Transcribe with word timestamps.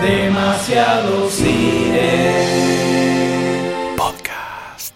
Demasiado 0.00 1.28
cine. 1.28 2.10
Podcast. 3.96 4.94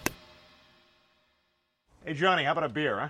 Hey, 2.04 2.14
Johnny, 2.14 2.44
how 2.44 2.52
about 2.52 2.64
a 2.64 2.68
beer, 2.68 2.98
huh? 3.00 3.08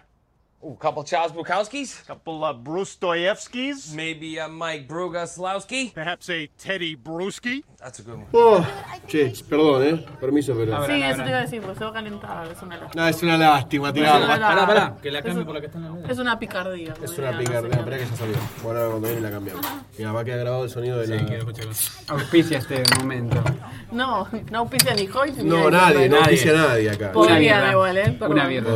Ooh, 0.66 0.76
couple 0.76 1.04
Charles 1.04 1.32
Bukowskis? 1.32 2.02
Couple 2.06 2.42
uh, 2.42 2.54
Bruce 2.54 2.96
Dostoevskis? 2.98 3.92
Maybe 3.94 4.38
a 4.38 4.48
Mike 4.48 4.88
Brugaslowski? 4.88 5.92
Perhaps 5.94 6.30
a 6.30 6.48
Teddy 6.56 6.96
Bruschi? 6.96 7.62
That's 7.78 7.98
a 7.98 8.02
good 8.02 8.14
one. 8.16 8.26
Oh, 8.32 8.66
che, 9.06 9.30
perdón, 9.46 9.82
eh. 9.82 10.06
Permiso, 10.18 10.54
pero. 10.56 10.86
Sí, 10.86 11.02
eso 11.02 11.22
te 11.22 11.28
iba 11.28 11.38
a 11.38 11.42
decir, 11.42 11.60
porque 11.60 11.78
se 11.78 11.84
va 11.84 11.90
a 11.90 11.92
calentar, 11.92 12.46
es 12.50 12.62
una 12.62 12.76
lástima. 12.78 13.02
No, 13.02 13.08
es 13.08 13.22
una 13.22 13.36
lástima, 13.36 13.90
una- 13.90 14.38
Pará, 14.38 14.66
pará, 14.66 14.96
que 15.02 15.10
la 15.10 15.18
es 15.18 15.24
cambie 15.26 15.44
por 15.44 15.54
la 15.54 15.60
que 15.60 15.66
está 15.66 15.78
en 15.78 15.84
la 15.84 15.90
mesa. 15.90 16.12
Es 16.12 16.18
una 16.18 16.38
picardía. 16.38 16.94
Es 17.02 17.18
una 17.18 17.38
picardía, 17.38 17.78
espera 17.78 17.98
que 17.98 18.06
ya 18.06 18.16
salió. 18.16 18.36
Bueno, 18.62 18.78
ahora 18.80 18.90
cuando 18.90 19.08
viene 19.08 19.20
la 19.20 19.30
cambiamos. 19.30 19.66
Mira, 19.98 20.12
va 20.12 20.20
a 20.20 20.24
quedar 20.24 20.38
grabado 20.40 20.64
el 20.64 20.70
sonido 20.70 20.98
de 20.98 21.08
la. 21.08 21.18
Sí, 21.18 21.24
quiero 21.26 21.40
escucharlo. 21.40 21.72
Auspicia 22.08 22.58
este 22.58 22.82
momento. 22.98 23.44
No, 23.92 24.28
no 24.50 24.58
auspicia 24.60 24.94
ni 24.94 25.06
Hoyt 25.08 25.36
ni 25.36 25.44
No, 25.44 25.70
nadie, 25.70 26.08
no 26.08 26.16
auspicia 26.16 26.52
a 26.52 26.68
nadie 26.68 26.90
acá. 26.90 27.12
Podrían 27.12 27.38
birra. 27.40 27.70
igual, 27.70 27.98
¿eh? 27.98 28.18
Una 28.20 28.46
birra. 28.46 28.72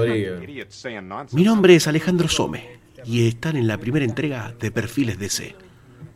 Mi 1.33 1.43
nombre 1.45 1.78
es 1.79 1.87
Alejandro 1.87 2.29
Some 2.29 2.61
y 3.05 3.29
están 3.29 3.57
en 3.57 3.69
la 3.69 3.79
primera 3.79 4.05
entrega 4.05 4.53
de 4.59 4.73
Perfiles 4.73 5.17
DC. 5.17 5.55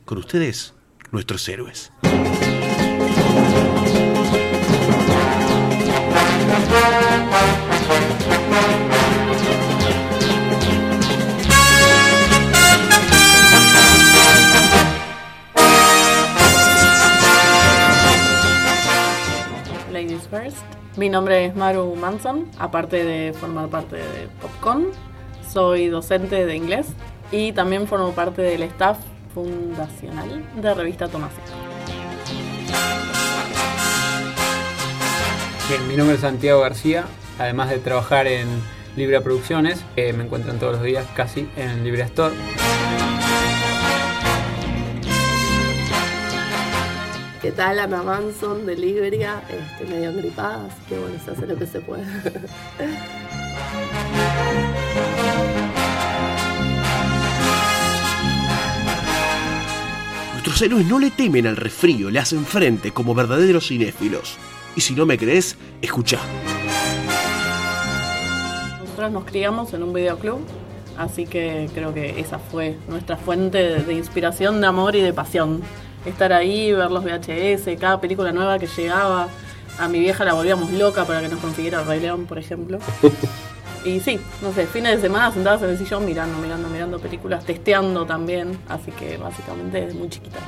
Con 0.04 0.18
ustedes, 0.18 0.74
nuestros 1.12 1.48
héroes. 1.48 1.92
Ladies 19.92 20.26
first. 20.28 20.56
Mi 20.96 21.08
nombre 21.08 21.46
es 21.46 21.54
Maru 21.54 21.94
Manson, 21.94 22.50
aparte 22.58 23.04
de 23.04 23.32
formar 23.32 23.68
parte 23.68 23.96
de 23.96 24.28
Popcon, 24.40 24.88
soy 25.52 25.88
docente 25.88 26.46
de 26.46 26.56
inglés 26.56 26.86
y 27.30 27.52
también 27.52 27.86
formo 27.86 28.12
parte 28.12 28.40
del 28.42 28.62
staff 28.62 28.96
fundacional 29.34 30.44
de 30.56 30.74
Revista 30.74 31.08
Tomás. 31.08 31.32
Bien, 35.68 35.88
mi 35.88 35.96
nombre 35.96 36.16
es 36.16 36.22
Santiago 36.22 36.60
García. 36.60 37.04
Además 37.38 37.70
de 37.70 37.78
trabajar 37.78 38.26
en 38.26 38.48
Libra 38.96 39.20
Producciones, 39.20 39.84
eh, 39.96 40.12
me 40.12 40.24
encuentran 40.24 40.58
todos 40.58 40.74
los 40.74 40.82
días 40.82 41.06
casi 41.14 41.48
en 41.56 41.84
Libra 41.84 42.04
Store. 42.04 42.34
¿Qué 47.40 47.52
tal 47.52 47.78
Ana 47.78 48.02
Manson 48.02 48.66
de 48.66 48.76
Libria? 48.76 49.42
Este, 49.48 49.92
medio 49.92 50.12
gripada, 50.12 50.66
así 50.66 50.80
que 50.88 50.98
bueno, 50.98 51.16
se 51.24 51.32
hace 51.32 51.46
lo 51.46 51.56
que 51.56 51.66
se 51.66 51.80
puede. 51.80 52.04
Nuestros 60.44 60.62
héroes 60.62 60.86
no 60.86 60.98
le 60.98 61.10
temen 61.10 61.46
al 61.46 61.56
resfrío, 61.56 62.10
le 62.10 62.18
hacen 62.18 62.44
frente 62.44 62.90
como 62.90 63.14
verdaderos 63.14 63.68
cinéfilos. 63.68 64.36
Y 64.74 64.80
si 64.80 64.92
no 64.92 65.06
me 65.06 65.16
crees, 65.16 65.56
escucha. 65.80 66.18
Nosotros 68.80 69.12
nos 69.12 69.24
criamos 69.24 69.72
en 69.72 69.82
un 69.82 69.92
videoclub, 69.92 70.40
así 70.98 71.26
que 71.26 71.70
creo 71.72 71.94
que 71.94 72.20
esa 72.20 72.38
fue 72.38 72.76
nuestra 72.88 73.16
fuente 73.16 73.58
de, 73.58 73.84
de 73.84 73.94
inspiración, 73.94 74.60
de 74.60 74.66
amor 74.66 74.96
y 74.96 75.00
de 75.00 75.12
pasión. 75.12 75.62
Estar 76.04 76.32
ahí, 76.32 76.72
ver 76.72 76.90
los 76.90 77.04
VHS, 77.04 77.78
cada 77.78 78.00
película 78.00 78.32
nueva 78.32 78.58
que 78.58 78.66
llegaba. 78.66 79.28
A 79.78 79.88
mi 79.88 80.00
vieja 80.00 80.24
la 80.24 80.34
volvíamos 80.34 80.70
loca 80.72 81.04
para 81.04 81.20
que 81.20 81.28
nos 81.28 81.38
consiguiera 81.38 81.80
el 81.80 81.86
Rey 81.86 82.00
León, 82.00 82.26
por 82.26 82.38
ejemplo. 82.38 82.78
Y 83.84 84.00
sí, 84.00 84.20
no 84.40 84.52
sé, 84.52 84.66
fines 84.66 84.96
de 84.96 85.08
semana 85.08 85.32
sentadas 85.32 85.62
en 85.62 85.70
el 85.70 85.78
sillón 85.78 86.04
mirando, 86.04 86.38
mirando, 86.38 86.68
mirando 86.68 86.98
películas, 87.00 87.44
testeando 87.44 88.06
también. 88.06 88.58
Así 88.68 88.92
que 88.92 89.16
básicamente 89.16 89.80
desde 89.80 89.98
muy 89.98 90.08
chiquita. 90.08 90.38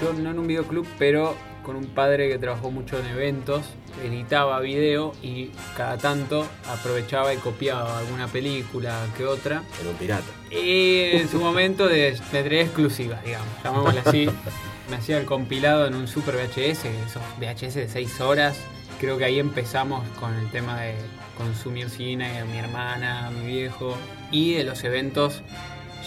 Yo 0.00 0.12
no 0.14 0.30
en 0.30 0.38
un 0.38 0.46
videoclub, 0.46 0.86
pero 0.98 1.34
con 1.62 1.76
un 1.76 1.86
padre 1.86 2.28
que 2.28 2.38
trabajó 2.38 2.70
mucho 2.70 2.98
en 2.98 3.06
eventos, 3.06 3.64
editaba 4.04 4.60
video 4.60 5.12
y 5.22 5.50
cada 5.76 5.96
tanto 5.96 6.46
aprovechaba 6.68 7.32
y 7.32 7.38
copiaba 7.38 7.98
alguna 7.98 8.26
película 8.26 9.06
que 9.16 9.24
otra. 9.24 9.62
Pero 9.78 9.92
pirata. 9.92 10.24
Y 10.50 11.16
en 11.16 11.28
su 11.28 11.38
momento 11.38 11.88
de, 11.88 12.18
de 12.32 12.38
entrega 12.38 12.62
exclusiva, 12.62 13.20
digamos, 13.24 13.48
llamémosle 13.62 14.00
así. 14.04 14.28
Me 14.90 14.96
hacía 14.96 15.16
el 15.16 15.24
compilado 15.24 15.86
en 15.86 15.94
un 15.94 16.06
super 16.06 16.34
VHS, 16.36 16.84
esos 16.84 17.22
VHS 17.40 17.74
de 17.74 17.88
6 17.88 18.20
horas. 18.20 18.58
Creo 19.00 19.18
que 19.18 19.24
ahí 19.24 19.38
empezamos 19.38 20.06
con 20.20 20.34
el 20.34 20.50
tema 20.50 20.80
de 20.80 20.94
consumir 21.36 21.90
cine, 21.90 22.44
mi 22.44 22.58
hermana, 22.58 23.30
mi 23.30 23.46
viejo. 23.46 23.96
Y 24.30 24.54
de 24.54 24.64
los 24.64 24.82
eventos, 24.84 25.42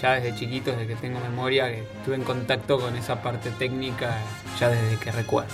ya 0.01 0.13
desde 0.13 0.37
chiquito, 0.37 0.71
desde 0.71 0.87
que 0.87 0.95
tengo 0.95 1.19
memoria, 1.19 1.67
que 1.67 1.81
estuve 1.81 2.15
en 2.15 2.23
contacto 2.23 2.79
con 2.79 2.95
esa 2.95 3.21
parte 3.21 3.51
técnica 3.51 4.17
ya 4.59 4.69
desde 4.69 4.97
que 4.97 5.11
recuerdo. 5.11 5.53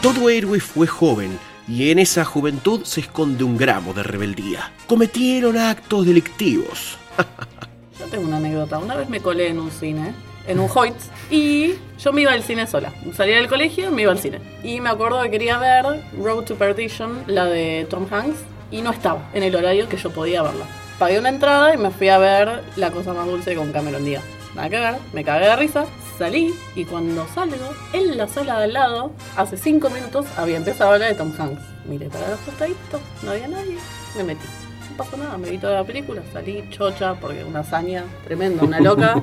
Todo 0.00 0.28
héroe 0.28 0.58
fue 0.58 0.86
joven 0.86 1.38
y 1.68 1.90
en 1.90 2.00
esa 2.00 2.24
juventud 2.24 2.82
se 2.84 3.00
esconde 3.00 3.44
un 3.44 3.56
gramo 3.56 3.94
de 3.94 4.02
rebeldía. 4.02 4.72
Cometieron 4.86 5.56
actos 5.56 6.06
delictivos. 6.06 6.98
Yo 7.98 8.06
tengo 8.06 8.26
una 8.26 8.38
anécdota. 8.38 8.78
Una 8.78 8.96
vez 8.96 9.08
me 9.08 9.20
colé 9.20 9.48
en 9.48 9.60
un 9.60 9.70
cine, 9.70 10.12
en 10.46 10.60
un 10.60 10.68
Hoyt, 10.72 10.94
y 11.30 11.74
yo 11.98 12.12
me 12.12 12.22
iba 12.22 12.32
al 12.32 12.42
cine 12.42 12.66
sola. 12.66 12.92
Salía 13.14 13.36
del 13.36 13.48
colegio 13.48 13.90
me 13.90 14.02
iba 14.02 14.12
al 14.12 14.18
cine. 14.18 14.40
Y 14.62 14.80
me 14.80 14.90
acuerdo 14.90 15.22
que 15.22 15.30
quería 15.30 15.58
ver 15.58 15.84
Road 16.18 16.44
to 16.44 16.56
Perdition, 16.56 17.24
la 17.26 17.46
de 17.46 17.86
Tom 17.88 18.06
Hanks, 18.10 18.38
y 18.70 18.82
no 18.82 18.90
estaba 18.90 19.28
en 19.34 19.42
el 19.42 19.54
horario 19.54 19.88
que 19.88 19.96
yo 19.96 20.10
podía 20.10 20.42
verla. 20.42 20.66
Pagué 20.98 21.18
una 21.18 21.28
entrada 21.28 21.74
y 21.74 21.78
me 21.78 21.90
fui 21.90 22.08
a 22.08 22.18
ver 22.18 22.62
La 22.76 22.90
cosa 22.90 23.12
más 23.12 23.26
dulce 23.26 23.54
con 23.54 23.72
Cameron 23.72 24.04
Díaz. 24.04 24.24
Nada 24.54 24.68
que 24.68 24.98
me 25.12 25.24
cagué 25.24 25.46
de 25.46 25.56
risa, 25.56 25.86
salí 26.18 26.54
y 26.74 26.84
cuando 26.84 27.26
salgo, 27.34 27.72
en 27.92 28.18
la 28.18 28.28
sala 28.28 28.58
de 28.58 28.64
al 28.64 28.72
lado, 28.74 29.12
hace 29.36 29.56
cinco 29.56 29.88
minutos 29.90 30.26
había 30.36 30.58
empezado 30.58 30.90
a 30.90 30.94
hablar 30.94 31.08
de 31.08 31.14
Tom 31.16 31.32
Hanks. 31.38 31.62
Miré 31.86 32.08
para 32.08 32.28
los 32.28 32.40
costaditos, 32.40 33.00
no 33.22 33.30
había 33.30 33.48
nadie, 33.48 33.78
me 34.16 34.24
metí. 34.24 34.61
Pasó 35.02 35.16
nada, 35.16 35.36
me 35.36 35.50
vi 35.50 35.58
toda 35.58 35.74
la 35.74 35.84
película, 35.84 36.22
salí 36.32 36.62
chocha 36.70 37.14
porque 37.14 37.42
una 37.42 37.60
hazaña 37.60 38.04
tremenda, 38.24 38.62
una 38.62 38.78
loca. 38.78 39.20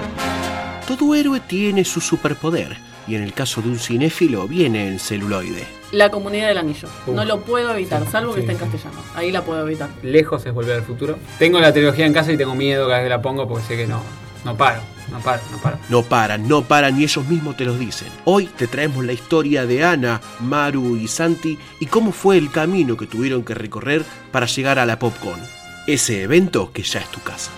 Todo 0.86 1.16
héroe 1.16 1.40
tiene 1.40 1.84
su 1.84 2.00
superpoder 2.00 2.76
y 3.08 3.16
en 3.16 3.24
el 3.24 3.32
caso 3.32 3.60
de 3.60 3.70
un 3.70 3.80
cinéfilo 3.80 4.46
viene 4.46 4.86
en 4.86 5.00
celuloide. 5.00 5.66
La 5.90 6.08
comunidad 6.08 6.46
del 6.46 6.58
anillo. 6.58 6.86
Uf. 7.04 7.16
No 7.16 7.24
lo 7.24 7.40
puedo 7.40 7.74
evitar, 7.74 8.04
Sí, 8.04 8.12
salvo 8.12 8.32
que 8.32 8.42
sí, 8.42 8.46
esté 8.46 8.52
en 8.52 8.58
castellano. 8.70 9.02
Ahí 9.16 9.32
la 9.32 9.42
puedo 9.42 9.66
evitar. 9.66 9.90
Lejos 10.04 10.46
es 10.46 10.54
volver 10.54 10.76
al 10.76 10.82
futuro. 10.82 11.18
Tengo 11.36 11.58
la 11.58 11.72
trilogía 11.72 12.06
en 12.06 12.12
casa 12.12 12.30
y 12.30 12.36
tengo 12.36 12.54
miedo 12.54 12.86
cada 12.86 12.98
vez 12.98 13.06
que 13.06 13.10
la 13.10 13.20
pongo 13.20 13.48
porque 13.48 13.64
sé 13.64 13.76
que 13.76 13.88
no, 13.88 14.00
no 14.44 14.56
paro, 14.56 14.82
no 15.12 15.20
paro, 15.20 15.42
no 15.50 15.58
paro. 15.58 15.78
No 15.88 16.02
paran, 16.02 16.48
no 16.48 16.62
paran 16.62 16.98
y 16.98 17.04
ellos 17.04 17.26
mismos 17.26 17.56
te 17.56 17.64
los 17.64 17.78
dicen. 17.78 18.08
Hoy 18.24 18.46
te 18.46 18.66
traemos 18.66 19.04
la 19.04 19.12
historia 19.12 19.66
de 19.66 19.84
Ana, 19.84 20.20
Maru 20.40 20.96
y 20.96 21.06
Santi 21.06 21.58
y 21.80 21.86
cómo 21.86 22.12
fue 22.12 22.38
el 22.38 22.50
camino 22.50 22.96
que 22.96 23.06
tuvieron 23.06 23.44
que 23.44 23.54
recorrer 23.54 24.04
para 24.32 24.46
llegar 24.46 24.78
a 24.78 24.86
la 24.86 24.98
PopCon. 24.98 25.40
Ese 25.86 26.22
evento 26.22 26.72
que 26.72 26.82
ya 26.82 27.00
es 27.00 27.08
tu 27.10 27.20
casa. 27.20 27.50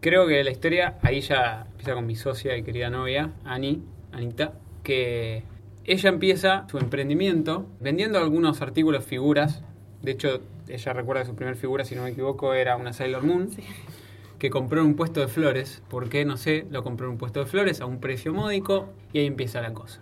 Creo 0.00 0.26
que 0.26 0.42
la 0.42 0.50
historia 0.50 0.96
ahí 1.02 1.20
ya 1.20 1.66
empieza 1.70 1.92
con 1.92 2.06
mi 2.06 2.16
socia 2.16 2.56
y 2.56 2.62
querida 2.62 2.88
novia, 2.88 3.32
Ani, 3.44 3.82
Anita, 4.12 4.54
que 4.82 5.42
ella 5.90 6.08
empieza 6.08 6.66
su 6.70 6.78
emprendimiento 6.78 7.66
vendiendo 7.80 8.20
algunos 8.20 8.62
artículos, 8.62 9.04
figuras. 9.04 9.64
De 10.02 10.12
hecho, 10.12 10.40
ella 10.68 10.92
recuerda 10.92 11.22
que 11.22 11.26
su 11.26 11.34
primer 11.34 11.56
figura, 11.56 11.84
si 11.84 11.96
no 11.96 12.04
me 12.04 12.10
equivoco, 12.10 12.54
era 12.54 12.76
una 12.76 12.92
Sailor 12.92 13.24
Moon, 13.24 13.50
que 14.38 14.50
compró 14.50 14.82
en 14.82 14.86
un 14.86 14.94
puesto 14.94 15.18
de 15.18 15.26
flores. 15.26 15.82
¿Por 15.90 16.08
qué? 16.08 16.24
No 16.24 16.36
sé, 16.36 16.64
lo 16.70 16.84
compró 16.84 17.06
en 17.06 17.14
un 17.14 17.18
puesto 17.18 17.40
de 17.40 17.46
flores 17.46 17.80
a 17.80 17.86
un 17.86 17.98
precio 17.98 18.32
módico 18.32 18.88
y 19.12 19.18
ahí 19.18 19.26
empieza 19.26 19.60
la 19.60 19.74
cosa. 19.74 20.00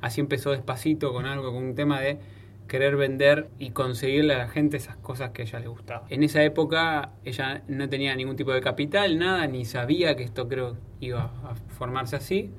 Así 0.00 0.20
empezó 0.20 0.52
despacito 0.52 1.12
con 1.12 1.26
algo, 1.26 1.52
con 1.52 1.64
un 1.64 1.74
tema 1.74 2.00
de 2.00 2.20
querer 2.68 2.94
vender 2.94 3.48
y 3.58 3.70
conseguirle 3.70 4.34
a 4.34 4.38
la 4.38 4.48
gente 4.48 4.76
esas 4.76 4.96
cosas 4.96 5.30
que 5.30 5.42
a 5.42 5.44
ella 5.44 5.58
le 5.58 5.66
gustaba. 5.66 6.06
En 6.08 6.22
esa 6.22 6.44
época 6.44 7.10
ella 7.24 7.64
no 7.66 7.88
tenía 7.88 8.14
ningún 8.14 8.36
tipo 8.36 8.52
de 8.52 8.60
capital, 8.60 9.18
nada, 9.18 9.48
ni 9.48 9.64
sabía 9.64 10.14
que 10.14 10.22
esto 10.22 10.46
creo 10.46 10.76
iba 11.00 11.32
a 11.42 11.56
formarse 11.76 12.14
así 12.14 12.52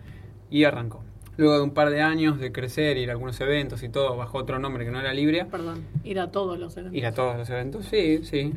y 0.50 0.66
arrancó. 0.66 1.07
Luego 1.38 1.56
de 1.58 1.62
un 1.62 1.72
par 1.72 1.90
de 1.92 2.02
años 2.02 2.40
de 2.40 2.52
crecer, 2.52 2.98
ir 2.98 3.10
a 3.10 3.14
algunos 3.14 3.40
eventos 3.42 3.84
y 3.84 3.90
todo, 3.90 4.18
bajo 4.18 4.40
otro 4.40 4.58
nombre 4.60 4.86
que 4.86 4.92
no 4.92 5.00
era 5.00 5.14
Libria, 5.14 5.48
Perdón, 5.48 5.84
ir 6.04 6.20
a 6.20 6.32
todos 6.32 6.58
los 6.60 6.76
eventos. 6.78 6.98
ir 6.98 7.06
a 7.06 7.12
todos 7.14 7.38
los 7.38 7.50
eventos, 7.50 7.86
sí, 7.86 8.20
sí. 8.24 8.54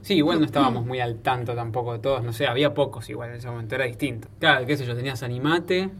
Sí, 0.00 0.14
igual 0.14 0.38
no 0.38 0.46
estábamos 0.46 0.86
muy 0.86 1.00
al 1.00 1.16
tanto 1.18 1.54
tampoco 1.54 1.92
de 1.92 1.98
todos, 1.98 2.22
no 2.22 2.32
sé, 2.32 2.46
había 2.46 2.72
pocos 2.72 3.10
igual 3.10 3.30
en 3.30 3.36
ese 3.36 3.48
momento, 3.48 3.74
era 3.74 3.84
distinto. 3.84 4.28
Claro, 4.38 4.64
qué 4.64 4.76
sé 4.76 4.86
yo, 4.86 4.94
tenías 4.96 5.22
Animate, 5.22 5.90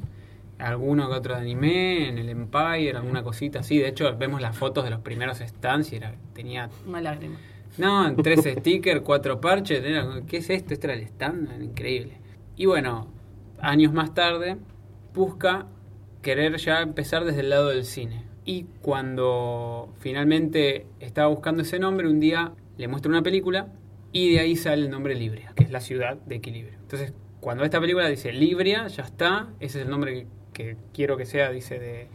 alguno 0.59 1.09
que 1.09 1.15
otro 1.15 1.35
de 1.35 1.41
anime, 1.43 2.09
en 2.09 2.19
el 2.19 2.29
Empire, 2.31 2.97
alguna 2.97 3.23
cosita 3.23 3.59
así. 3.61 3.79
De 3.79 3.89
hecho, 3.89 4.17
vemos 4.17 4.41
las 4.41 4.57
fotos 4.57 4.85
de 4.85 4.91
los 4.91 5.01
primeros 5.01 5.39
stands 5.39 5.93
y 5.93 5.97
era, 5.97 6.15
tenía, 6.33 6.71
Una 6.87 7.01
lágrima. 7.01 7.37
no, 7.77 8.15
tres 8.23 8.45
stickers, 8.59 9.03
cuatro 9.03 9.41
parches, 9.41 9.85
era, 9.85 10.07
¿qué 10.27 10.39
es 10.39 10.49
esto? 10.49 10.73
Este 10.75 10.87
era 10.87 10.95
el 10.95 11.03
stand, 11.03 11.51
era 11.53 11.65
increíble. 11.65 12.19
Y 12.57 12.67
bueno, 12.67 13.09
años 13.61 13.93
más 13.93 14.15
tarde, 14.15 14.57
busca 15.13 15.67
querer 16.29 16.59
ya 16.59 16.83
empezar 16.83 17.25
desde 17.25 17.41
el 17.41 17.49
lado 17.49 17.71
del 17.71 17.87
cine. 17.87 18.23
Y 18.45 18.67
cuando 18.83 19.95
finalmente 19.99 20.85
estaba 21.01 21.29
buscando 21.29 21.63
ese 21.63 21.79
nombre, 21.79 22.07
un 22.07 22.21
día 22.21 22.53
le 22.77 22.87
muestra 22.87 23.09
una 23.09 23.23
película 23.23 23.69
y 24.13 24.35
de 24.35 24.41
ahí 24.41 24.55
sale 24.55 24.83
el 24.83 24.91
nombre 24.91 25.15
Libria, 25.15 25.55
que 25.57 25.65
es 25.65 25.71
la 25.71 25.81
ciudad 25.81 26.19
de 26.19 26.35
equilibrio. 26.35 26.77
Entonces, 26.83 27.15
cuando 27.41 27.65
esta 27.65 27.81
película 27.81 28.07
dice 28.09 28.31
Libria, 28.31 28.89
ya 28.89 29.05
está, 29.05 29.49
ese 29.59 29.79
es 29.79 29.87
el 29.87 29.91
nombre 29.91 30.13
que, 30.13 30.27
que 30.53 30.77
quiero 30.93 31.17
que 31.17 31.25
sea, 31.25 31.51
dice, 31.51 31.79
de, 31.79 32.09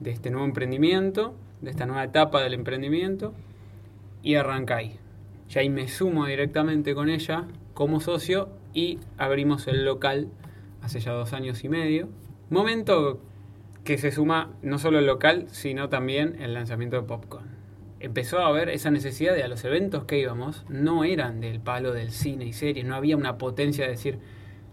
de 0.00 0.10
este 0.12 0.30
nuevo 0.30 0.46
emprendimiento, 0.46 1.34
de 1.60 1.72
esta 1.72 1.84
nueva 1.84 2.04
etapa 2.04 2.42
del 2.42 2.54
emprendimiento, 2.54 3.34
y 4.22 4.36
arranca 4.36 4.76
ahí. 4.76 4.96
Ya 5.50 5.60
ahí 5.60 5.68
me 5.68 5.88
sumo 5.88 6.24
directamente 6.24 6.94
con 6.94 7.10
ella 7.10 7.48
como 7.74 8.00
socio 8.00 8.48
y 8.72 8.98
abrimos 9.18 9.66
el 9.68 9.84
local 9.84 10.28
hace 10.80 11.00
ya 11.00 11.12
dos 11.12 11.34
años 11.34 11.62
y 11.64 11.68
medio. 11.68 12.08
Momento 12.48 13.20
que 13.84 13.98
se 13.98 14.12
suma 14.12 14.52
no 14.62 14.78
solo 14.78 14.98
el 14.98 15.06
local, 15.06 15.46
sino 15.50 15.88
también 15.88 16.40
el 16.40 16.54
lanzamiento 16.54 16.96
de 16.96 17.02
Popcorn. 17.02 17.50
Empezó 17.98 18.38
a 18.38 18.46
haber 18.46 18.68
esa 18.68 18.90
necesidad 18.90 19.34
de 19.34 19.42
a 19.42 19.48
los 19.48 19.64
eventos 19.64 20.04
que 20.04 20.18
íbamos, 20.18 20.64
no 20.68 21.04
eran 21.04 21.40
del 21.40 21.60
palo 21.60 21.92
del 21.92 22.10
cine 22.10 22.44
y 22.44 22.52
series, 22.52 22.84
no 22.84 22.94
había 22.94 23.16
una 23.16 23.38
potencia 23.38 23.84
de 23.84 23.92
decir, 23.92 24.18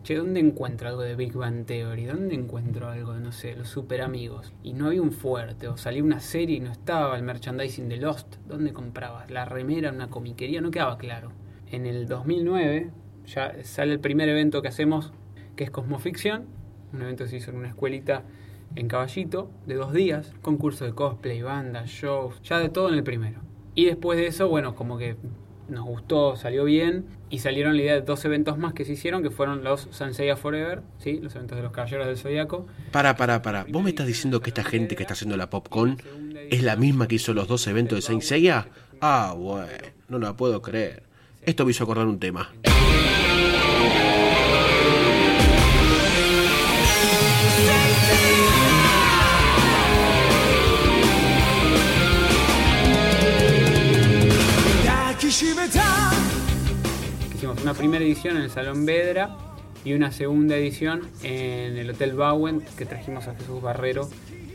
che, 0.04 0.16
¿dónde 0.16 0.40
encuentro 0.40 0.90
algo 0.90 1.02
de 1.02 1.16
Big 1.16 1.34
Bang 1.34 1.66
Theory? 1.66 2.06
¿Dónde 2.06 2.36
encuentro 2.36 2.90
algo 2.90 3.14
de, 3.14 3.20
no 3.20 3.32
sé, 3.32 3.56
los 3.56 3.68
super 3.68 4.02
amigos? 4.02 4.54
Y 4.64 4.74
no 4.74 4.88
había 4.88 5.02
un 5.02 5.12
fuerte, 5.12 5.68
o 5.68 5.78
salía 5.78 6.04
una 6.04 6.20
serie 6.20 6.58
y 6.58 6.60
no 6.60 6.72
estaba 6.72 7.16
el 7.18 7.24
merchandising 7.24 7.90
de 7.90 7.98
Lost, 7.98 8.36
¿dónde 8.48 8.74
comprabas? 8.74 9.30
La 9.30 9.46
remera 9.46 9.92
una 9.92 10.10
comiquería, 10.10 10.62
no 10.62 10.72
quedaba 10.72 10.98
claro. 10.98 11.32
En 11.72 11.86
el 11.86 12.08
2009 12.08 12.90
ya 13.26 13.54
sale 13.64 13.94
el 13.94 14.00
primer 14.00 14.30
evento 14.30 14.62
que 14.62 14.68
hacemos, 14.68 15.14
que 15.56 15.64
es 15.64 15.72
Cosmoficción, 15.72 16.46
un 16.94 17.02
evento 17.02 17.26
que 17.26 17.30
se 17.32 17.38
hizo 17.38 17.52
en 17.52 17.58
una 17.58 17.68
escuelita 17.68 18.24
en 18.76 18.88
Caballito, 18.88 19.50
de 19.66 19.76
dos 19.76 19.94
días, 19.94 20.34
concurso 20.42 20.86
de 20.86 20.94
cosplay, 20.94 21.42
bandas, 21.42 21.90
shows, 21.90 22.42
ya 22.44 22.60
de 22.60 22.70
todo 22.70 22.90
en 22.90 22.96
el 22.96 23.04
primero. 23.04 23.40
Y 23.76 23.86
después 23.86 24.18
de 24.18 24.28
eso, 24.28 24.48
bueno, 24.48 24.76
como 24.76 24.98
que 24.98 25.16
nos 25.70 25.86
gustó, 25.86 26.36
salió 26.36 26.64
bien, 26.64 27.06
y 27.30 27.40
salieron 27.40 27.76
la 27.76 27.84
idea 27.84 27.94
de 27.94 28.02
dos 28.02 28.26
eventos 28.26 28.58
más 28.58 28.74
que 28.74 28.86
se 28.86 28.94
hicieron, 28.94 29.22
que 29.22 29.30
fueron 29.30 29.64
los 29.64 29.88
Sanseiya 29.92 30.36
Forever, 30.36 30.82
¿sí? 30.98 31.20
los 31.22 31.36
eventos 31.36 31.58
de 31.58 31.64
los 31.64 31.72
Caballeros 31.72 32.08
del 32.08 32.18
Zodíaco. 32.18 32.66
Para, 32.92 33.16
para, 33.16 33.42
para. 33.42 33.66
¿Vos 33.70 33.84
me 33.84 33.90
estás 33.90 34.08
diciendo 34.08 34.42
que 34.42 34.50
esta 34.50 34.64
gente 34.64 34.96
que 34.96 35.04
está 35.04 35.14
haciendo 35.14 35.38
la 35.38 35.50
PopCon 35.50 35.98
es 36.50 36.64
la 36.64 36.76
misma 36.76 37.08
que 37.08 37.16
hizo 37.16 37.34
los 37.34 37.48
dos 37.48 37.68
eventos 37.68 37.98
de 37.98 38.02
Saint 38.02 38.22
Seiya? 38.22 38.68
Ah, 39.02 39.36
bueno, 39.38 39.68
no 40.08 40.20
la 40.20 40.36
puedo 40.36 40.62
creer. 40.62 41.04
Esto 41.44 41.66
me 41.66 41.72
hizo 41.72 41.84
acordar 41.84 42.08
un 42.08 42.20
tema. 42.20 42.52
Una 57.62 57.74
primera 57.74 58.04
edición 58.04 58.38
en 58.38 58.44
el 58.44 58.50
Salón 58.52 58.86
Vedra 58.86 59.36
y 59.84 59.94
una 59.94 60.12
segunda 60.12 60.56
edición 60.58 61.10
en 61.24 61.78
el 61.78 61.90
Hotel 61.90 62.14
Bowen, 62.14 62.62
que 62.78 62.86
trajimos 62.86 63.28
a 63.28 63.36
Jesús 63.36 63.62
Barrero, 63.62 64.10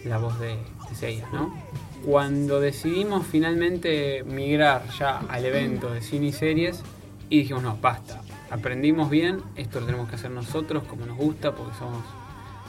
la 0.05 0.19
voz 0.19 0.39
de, 0.39 0.49
de 0.89 0.95
Seiya, 0.95 1.29
¿no? 1.33 1.55
Cuando 2.05 2.61
decidimos 2.61 3.27
finalmente 3.27 4.23
migrar 4.25 4.83
ya 4.99 5.19
al 5.29 5.45
evento 5.47 5.91
de 5.93 6.03
cine 6.03 6.27
y 6.27 6.33
series, 6.33 6.83
dijimos, 7.31 7.63
no, 7.63 7.79
basta, 7.81 8.21
aprendimos 8.51 9.09
bien, 9.11 9.41
esto 9.57 9.81
lo 9.81 9.87
tenemos 9.87 10.09
que 10.11 10.17
hacer 10.17 10.31
nosotros 10.31 10.85
como 10.85 11.07
nos 11.07 11.17
gusta, 11.17 11.55
porque 11.55 11.73
somos 11.79 12.05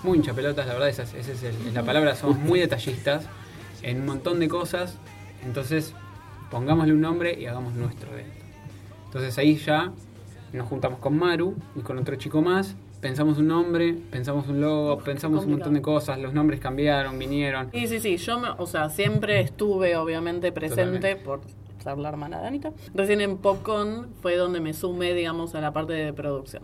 muy 0.03 0.17
hinchapelotas, 0.17 0.65
la 0.65 0.73
verdad, 0.73 0.89
esa, 0.89 1.03
es- 1.03 1.13
esa 1.13 1.49
es 1.49 1.73
la 1.73 1.83
palabra, 1.83 2.15
somos 2.15 2.37
muy 2.39 2.59
detallistas 2.59 3.25
en 3.81 3.99
un 3.99 4.05
montón 4.05 4.39
de 4.39 4.47
cosas, 4.47 4.97
entonces 5.43 5.93
pongámosle 6.49 6.93
un 6.93 7.01
nombre 7.01 7.37
y 7.37 7.45
hagamos 7.47 7.73
nuestro 7.73 8.11
evento. 8.13 8.33
Entonces 9.07 9.37
ahí 9.37 9.57
ya 9.57 9.91
nos 10.55 10.67
juntamos 10.67 10.99
con 10.99 11.17
Maru 11.17 11.55
y 11.75 11.81
con 11.81 11.97
otro 11.97 12.15
chico 12.15 12.41
más, 12.41 12.75
pensamos 13.01 13.37
un 13.37 13.47
nombre, 13.47 13.95
pensamos 14.11 14.47
un 14.47 14.61
logo, 14.61 14.97
pensamos 14.99 15.45
un 15.45 15.51
montón 15.51 15.73
de 15.75 15.81
cosas, 15.81 16.19
los 16.19 16.33
nombres 16.33 16.59
cambiaron, 16.59 17.19
vinieron. 17.19 17.69
Sí, 17.71 17.87
sí, 17.87 17.99
sí. 17.99 18.17
Yo, 18.17 18.39
me- 18.39 18.49
o 18.57 18.65
sea, 18.65 18.89
siempre 18.89 19.39
estuve 19.41 19.95
obviamente 19.95 20.51
presente 20.51 21.15
Totalmente. 21.15 21.15
por 21.17 21.41
ser 21.83 21.97
la 21.99 22.09
hermana 22.09 22.41
de 22.41 22.47
Anita. 22.47 22.71
Recién 22.95 23.21
en 23.21 23.37
Popcorn 23.37 24.07
fue 24.21 24.35
donde 24.37 24.59
me 24.59 24.73
sumé, 24.73 25.13
digamos, 25.13 25.53
a 25.55 25.61
la 25.61 25.71
parte 25.73 25.93
de 25.93 26.13
producción. 26.13 26.63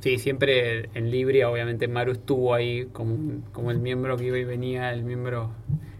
Sí, 0.00 0.18
siempre 0.18 0.88
en 0.94 1.10
Libria, 1.10 1.48
obviamente 1.48 1.86
Maru 1.86 2.12
estuvo 2.12 2.54
ahí 2.54 2.86
como, 2.92 3.42
como 3.52 3.70
el 3.70 3.78
miembro 3.78 4.16
que 4.16 4.24
iba 4.24 4.38
y 4.38 4.44
venía, 4.44 4.92
el 4.92 5.04
miembro, 5.04 5.50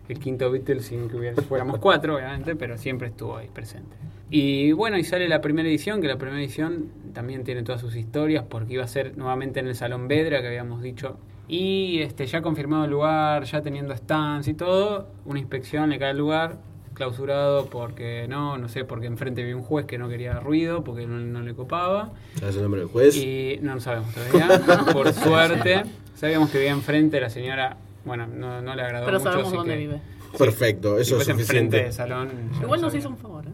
el 0.09 0.19
quinto 0.19 0.51
Beatle, 0.51 0.81
sin 0.81 1.09
que 1.09 1.17
hubiera- 1.17 1.41
fuéramos 1.49 1.79
cuatro, 1.79 2.17
obviamente, 2.17 2.55
pero 2.57 2.77
siempre 2.79 3.09
estuvo 3.09 3.37
ahí 3.37 3.49
presente. 3.53 3.97
Y 4.31 4.73
bueno, 4.73 4.97
y 4.99 5.05
sale 5.05 5.29
la 5.29 5.41
primera 5.43 5.69
edición, 5.69 6.01
que 6.01 6.09
la 6.09 6.17
primera 6.17 6.41
edición 6.41 6.87
también 7.13 7.45
tiene 7.45 7.63
todas 7.63 7.81
sus 7.81 7.95
historias, 7.97 8.45
porque 8.49 8.75
iba 8.75 8.85
a 8.85 8.89
ser 8.89 9.17
nuevamente 9.19 9.61
en 9.61 9.67
el 9.67 9.75
Salón 9.75 10.09
Vedra, 10.09 10.41
que 10.41 10.47
habíamos 10.49 10.81
dicho. 10.83 11.19
Y 11.49 11.99
este 12.01 12.27
ya 12.27 12.41
confirmado 12.41 12.85
el 12.87 12.91
lugar, 12.91 13.45
ya 13.45 13.61
teniendo 13.61 13.95
stands 13.95 14.49
y 14.49 14.55
todo, 14.55 15.09
una 15.27 15.39
inspección 15.39 15.91
le 15.91 15.99
cae 15.99 16.11
al 16.11 16.19
lugar, 16.19 16.57
clausurado 16.95 17.67
porque 17.67 18.27
no, 18.29 18.57
no 18.57 18.69
sé, 18.69 18.85
porque 18.85 19.07
enfrente 19.07 19.43
había 19.43 19.57
un 19.57 19.63
juez 19.63 19.85
que 19.85 19.99
no 19.99 20.09
quería 20.09 20.41
ruido, 20.41 20.83
porque 20.83 21.07
no, 21.07 21.19
no 21.19 21.43
le 21.43 21.53
copaba. 21.55 22.13
¿Sabes 22.39 22.57
el 22.57 22.63
nombre 22.63 22.81
del 22.81 22.89
juez? 22.89 23.17
Y 23.17 23.59
no 23.61 23.75
lo 23.75 23.81
sabemos 23.81 24.15
todavía. 24.15 24.63
Por 24.93 25.13
suerte, 25.13 25.83
sabíamos 26.15 26.49
que 26.51 26.59
vivía 26.59 26.73
enfrente, 26.73 27.21
la 27.21 27.29
señora, 27.29 27.77
bueno, 28.05 28.27
no, 28.27 28.61
no 28.63 28.75
le 28.75 28.83
agradó 28.83 29.07
Pero 29.07 29.19
mucho. 29.19 29.31
sabemos 29.31 29.49
así 29.49 29.57
dónde 29.57 29.75
que- 29.75 29.79
vive. 29.81 30.01
Perfecto, 30.39 30.99
eso 30.99 31.17
es 31.21 31.29
enfrente 31.29 31.43
suficiente. 31.45 31.77
del 31.85 31.93
salón. 31.93 32.29
Igual 32.63 32.81
nos 32.81 32.95
hizo 32.95 33.09
un 33.09 33.19
favor, 33.19 33.47
¿eh? 33.47 33.51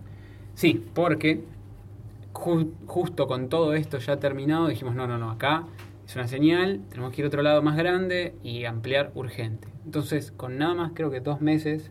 Sí, 0.55 0.85
porque 0.95 1.43
ju- 2.33 2.71
justo 2.87 3.27
con 3.27 3.49
todo 3.49 3.75
esto 3.75 3.99
ya 3.99 4.19
terminado, 4.19 4.69
dijimos, 4.69 4.95
no, 4.95 5.07
no, 5.07 5.19
no, 5.19 5.31
acá 5.31 5.65
es 6.07 6.15
una 6.15 6.29
señal, 6.29 6.81
tenemos 6.89 7.13
que 7.13 7.21
ir 7.23 7.25
a 7.25 7.29
otro 7.29 7.43
lado 7.43 7.63
más 7.63 7.77
grande 7.77 8.35
y 8.43 8.65
ampliar 8.65 9.11
urgente. 9.15 9.69
Entonces, 9.85 10.31
con 10.33 10.57
nada 10.59 10.75
más 10.75 10.93
creo 10.95 11.11
que 11.11 11.21
dos 11.21 11.41
meses, 11.41 11.91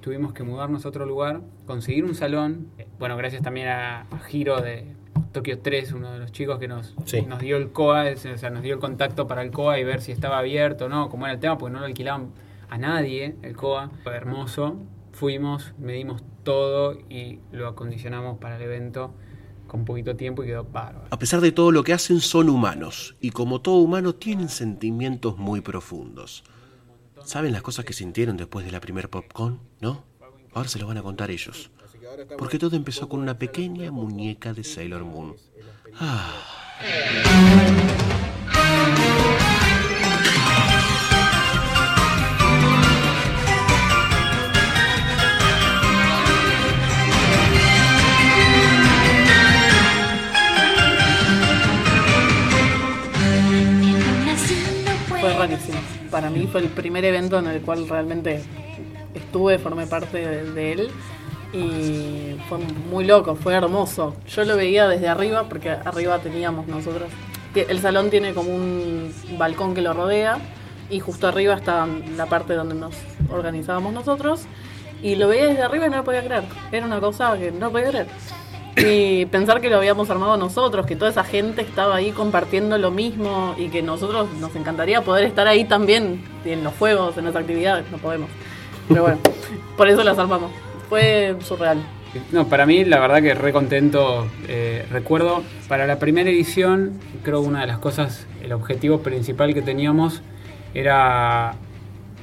tuvimos 0.00 0.32
que 0.32 0.42
mudarnos 0.44 0.86
a 0.86 0.88
otro 0.88 1.06
lugar, 1.06 1.40
conseguir 1.66 2.04
un 2.04 2.14
salón. 2.14 2.68
Eh, 2.78 2.86
Bueno, 2.98 3.16
gracias 3.16 3.42
también 3.42 3.68
a, 3.68 4.02
a 4.02 4.18
Giro 4.20 4.60
de 4.60 4.86
Tokio 5.32 5.60
3, 5.60 5.92
uno 5.92 6.12
de 6.12 6.18
los 6.18 6.32
chicos 6.32 6.58
que 6.58 6.66
nos, 6.68 6.94
Sí. 7.04 7.22
nos 7.22 7.38
dio 7.38 7.56
el 7.56 7.70
COA, 7.70 8.12
o 8.12 8.36
sea, 8.38 8.50
nos 8.50 8.62
dio 8.62 8.74
el 8.74 8.80
contacto 8.80 9.26
para 9.26 9.42
el 9.42 9.50
COA 9.50 9.78
y 9.78 9.84
ver 9.84 10.00
si 10.00 10.10
estaba 10.12 10.38
abierto 10.38 10.86
o 10.86 10.88
no, 10.88 11.08
cómo 11.08 11.26
era 11.26 11.34
el 11.34 11.40
tema, 11.40 11.56
porque 11.56 11.72
no 11.72 11.80
lo 11.80 11.86
alquilaban 11.86 12.30
a 12.68 12.78
nadie 12.78 13.36
el 13.42 13.56
COA. 13.56 13.90
Fue 14.02 14.14
hermoso. 14.16 14.76
Fuimos, 15.12 15.72
medimos 15.78 16.22
todo 16.44 16.98
y 17.08 17.38
lo 17.52 17.68
acondicionamos 17.68 18.38
para 18.38 18.56
el 18.56 18.62
evento 18.62 19.12
con 19.66 19.84
poquito 19.84 20.16
tiempo 20.16 20.42
y 20.42 20.46
quedó 20.48 20.64
bárbaro. 20.64 21.06
A 21.10 21.18
pesar 21.18 21.40
de 21.40 21.52
todo 21.52 21.70
lo 21.70 21.84
que 21.84 21.92
hacen, 21.92 22.20
son 22.20 22.48
humanos. 22.48 23.16
Y 23.20 23.30
como 23.30 23.60
todo 23.60 23.76
humano, 23.76 24.14
tienen 24.14 24.48
sentimientos 24.48 25.36
muy 25.38 25.60
profundos. 25.60 26.42
¿Saben 27.24 27.52
las 27.52 27.62
cosas 27.62 27.84
que 27.84 27.92
sintieron 27.92 28.36
después 28.36 28.64
de 28.64 28.72
la 28.72 28.80
primer 28.80 29.10
popcorn? 29.10 29.60
¿No? 29.80 30.04
Ahora 30.54 30.68
se 30.68 30.78
lo 30.80 30.86
van 30.88 30.98
a 30.98 31.02
contar 31.02 31.30
ellos. 31.30 31.70
Porque 32.38 32.58
todo 32.58 32.76
empezó 32.76 33.08
con 33.08 33.20
una 33.20 33.38
pequeña 33.38 33.90
muñeca 33.90 34.52
de 34.52 34.64
Sailor 34.64 35.04
Moon. 35.04 35.36
Ah. 35.98 36.32
Fue 55.20 55.34
rarísimo. 55.34 55.78
Para 56.10 56.30
mí 56.30 56.48
fue 56.50 56.62
el 56.62 56.68
primer 56.68 57.04
evento 57.04 57.38
en 57.38 57.46
el 57.46 57.60
cual 57.60 57.86
realmente 57.88 58.42
estuve, 59.14 59.58
formé 59.58 59.86
parte 59.86 60.26
de, 60.26 60.50
de 60.52 60.72
él. 60.72 60.90
Y 61.52 62.36
fue 62.48 62.58
muy 62.90 63.04
loco, 63.04 63.34
fue 63.34 63.54
hermoso. 63.54 64.14
Yo 64.28 64.44
lo 64.44 64.56
veía 64.56 64.86
desde 64.88 65.08
arriba, 65.08 65.48
porque 65.48 65.70
arriba 65.70 66.18
teníamos 66.18 66.66
nosotros. 66.68 67.10
El 67.54 67.80
salón 67.80 68.10
tiene 68.10 68.34
como 68.34 68.54
un 68.54 69.12
balcón 69.38 69.74
que 69.74 69.82
lo 69.82 69.92
rodea. 69.92 70.38
Y 70.90 71.00
justo 71.00 71.28
arriba 71.28 71.54
está 71.54 71.86
la 72.16 72.26
parte 72.26 72.54
donde 72.54 72.74
nos 72.74 72.94
organizábamos 73.30 73.92
nosotros. 73.92 74.42
Y 75.02 75.16
lo 75.16 75.28
veía 75.28 75.46
desde 75.46 75.62
arriba 75.62 75.86
y 75.86 75.90
no 75.90 75.98
lo 75.98 76.04
podía 76.04 76.24
creer. 76.24 76.44
Era 76.70 76.86
una 76.86 77.00
cosa 77.00 77.36
que 77.38 77.50
no 77.50 77.70
podía 77.70 77.88
creer. 77.88 78.06
Y 78.76 79.26
pensar 79.26 79.60
que 79.60 79.68
lo 79.68 79.76
habíamos 79.76 80.08
armado 80.10 80.36
nosotros, 80.36 80.86
que 80.86 80.94
toda 80.94 81.10
esa 81.10 81.24
gente 81.24 81.62
estaba 81.62 81.96
ahí 81.96 82.12
compartiendo 82.12 82.78
lo 82.78 82.90
mismo 82.90 83.54
y 83.58 83.68
que 83.68 83.82
nosotros 83.82 84.28
nos 84.40 84.54
encantaría 84.54 85.02
poder 85.02 85.24
estar 85.24 85.46
ahí 85.48 85.64
también 85.64 86.24
en 86.44 86.62
los 86.62 86.74
juegos, 86.74 87.16
en 87.18 87.24
las 87.24 87.36
actividades, 87.36 87.90
no 87.90 87.98
podemos. 87.98 88.30
Pero 88.88 89.02
bueno, 89.02 89.18
por 89.76 89.88
eso 89.88 90.04
las 90.04 90.18
armamos. 90.18 90.50
Fue 90.90 91.36
surreal. 91.38 91.78
No, 92.32 92.48
para 92.48 92.66
mí 92.66 92.84
la 92.84 92.98
verdad 92.98 93.22
que 93.22 93.32
re 93.32 93.52
contento. 93.52 94.26
Eh, 94.48 94.84
recuerdo, 94.90 95.44
para 95.68 95.86
la 95.86 96.00
primera 96.00 96.28
edición, 96.28 96.98
creo 97.22 97.42
que 97.42 97.48
una 97.48 97.60
de 97.60 97.68
las 97.68 97.78
cosas, 97.78 98.26
el 98.42 98.52
objetivo 98.52 98.98
principal 98.98 99.54
que 99.54 99.62
teníamos 99.62 100.20
era, 100.74 101.54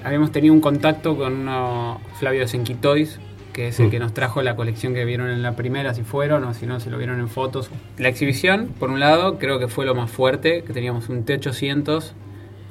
habíamos 0.03 0.33
tenido 0.33 0.53
un 0.53 0.59
contacto 0.59 1.15
con 1.15 1.33
uno, 1.33 2.01
Flavio 2.19 2.45
Senquitois, 2.45 3.21
que 3.53 3.69
es 3.69 3.79
el 3.79 3.89
que 3.89 3.99
nos 3.99 4.13
trajo 4.13 4.41
la 4.41 4.57
colección 4.57 4.93
que 4.93 5.05
vieron 5.05 5.29
en 5.29 5.41
la 5.41 5.55
primera, 5.55 5.93
si 5.93 6.03
fueron 6.03 6.43
o 6.43 6.53
si 6.53 6.65
no, 6.65 6.81
se 6.81 6.89
lo 6.89 6.97
vieron 6.97 7.21
en 7.21 7.29
fotos. 7.29 7.71
La 7.97 8.09
exhibición, 8.09 8.73
por 8.77 8.89
un 8.89 8.99
lado, 8.99 9.39
creo 9.39 9.59
que 9.59 9.69
fue 9.69 9.85
lo 9.85 9.95
más 9.95 10.11
fuerte, 10.11 10.63
que 10.63 10.73
teníamos 10.73 11.07
un 11.07 11.25
T800, 11.25 12.11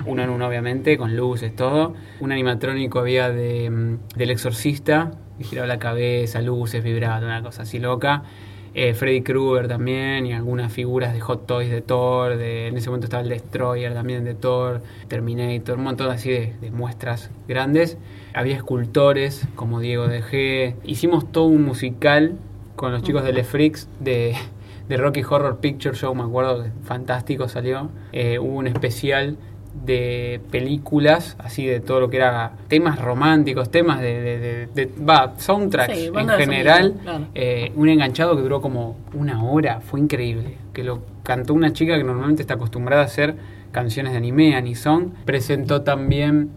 uno 0.04 0.22
en 0.22 0.28
uno 0.28 0.46
obviamente, 0.46 0.98
con 0.98 1.16
luces, 1.16 1.56
todo. 1.56 1.94
Un 2.20 2.32
animatrónico 2.32 2.98
había 2.98 3.30
de, 3.30 3.70
mm, 3.70 4.18
del 4.18 4.30
exorcista, 4.30 5.12
que 5.38 5.44
giraba 5.44 5.66
la 5.66 5.78
cabeza, 5.78 6.40
luces, 6.40 6.82
vibraba, 6.82 7.18
una 7.18 7.42
cosa 7.42 7.62
así 7.62 7.78
loca. 7.78 8.24
Eh, 8.78 8.92
Freddy 8.92 9.22
Krueger 9.22 9.68
también 9.68 10.26
y 10.26 10.34
algunas 10.34 10.70
figuras 10.70 11.14
de 11.14 11.20
Hot 11.20 11.46
Toys 11.46 11.70
de 11.70 11.80
Thor, 11.80 12.32
en 12.32 12.76
ese 12.76 12.90
momento 12.90 13.06
estaba 13.06 13.22
el 13.22 13.30
Destroyer 13.30 13.94
también 13.94 14.22
de 14.22 14.34
Thor, 14.34 14.82
Terminator, 15.08 15.78
un 15.78 15.84
montón 15.84 16.10
así 16.10 16.30
de, 16.30 16.52
muestras 16.72 17.30
grandes. 17.48 17.96
Había 18.34 18.54
escultores 18.54 19.48
como 19.54 19.80
Diego 19.80 20.08
de 20.08 20.22
G. 20.22 20.74
Hicimos 20.84 21.32
todo 21.32 21.46
un 21.46 21.62
musical 21.62 22.36
con 22.76 22.92
los 22.92 23.02
chicos 23.02 23.24
de 23.24 23.32
Le 23.32 23.44
Freaks 23.44 23.88
de, 23.98 24.36
de 24.90 24.96
Rocky 24.98 25.22
Horror 25.22 25.56
Picture 25.58 25.96
Show, 25.96 26.14
me 26.14 26.24
acuerdo, 26.24 26.66
fantástico 26.84 27.48
salió. 27.48 27.88
Eh, 28.12 28.38
hubo 28.38 28.58
un 28.58 28.66
especial 28.66 29.38
de 29.84 30.40
películas, 30.50 31.36
así 31.38 31.66
de 31.66 31.80
todo 31.80 32.00
lo 32.00 32.10
que 32.10 32.16
era 32.16 32.52
temas 32.68 33.00
románticos, 33.00 33.70
temas 33.70 34.00
de, 34.00 34.20
de, 34.20 34.38
de- 34.38 34.66
de- 34.86 34.90
va, 35.04 35.34
soundtracks 35.38 35.96
Sí, 35.96 36.06
en 36.14 36.28
general. 36.28 36.82
sonido, 36.88 37.02
claro. 37.02 37.26
Eh, 37.34 37.72
un 37.76 37.88
enganchado 37.88 38.36
que 38.36 38.42
duró 38.42 38.60
como 38.60 38.96
una 39.14 39.42
hora, 39.44 39.80
fue 39.80 40.00
increíble. 40.00 40.56
Que 40.72 40.82
lo 40.84 41.02
cantó 41.22 41.54
una 41.54 41.72
chica 41.72 41.96
que 41.96 42.04
normalmente 42.04 42.42
está 42.42 42.54
acostumbrada 42.54 43.02
a 43.02 43.06
hacer 43.06 43.36
canciones 43.72 44.12
de 44.12 44.18
anime, 44.18 44.54
Anison. 44.56 45.12
Presentó 45.24 45.82
también 45.82 46.50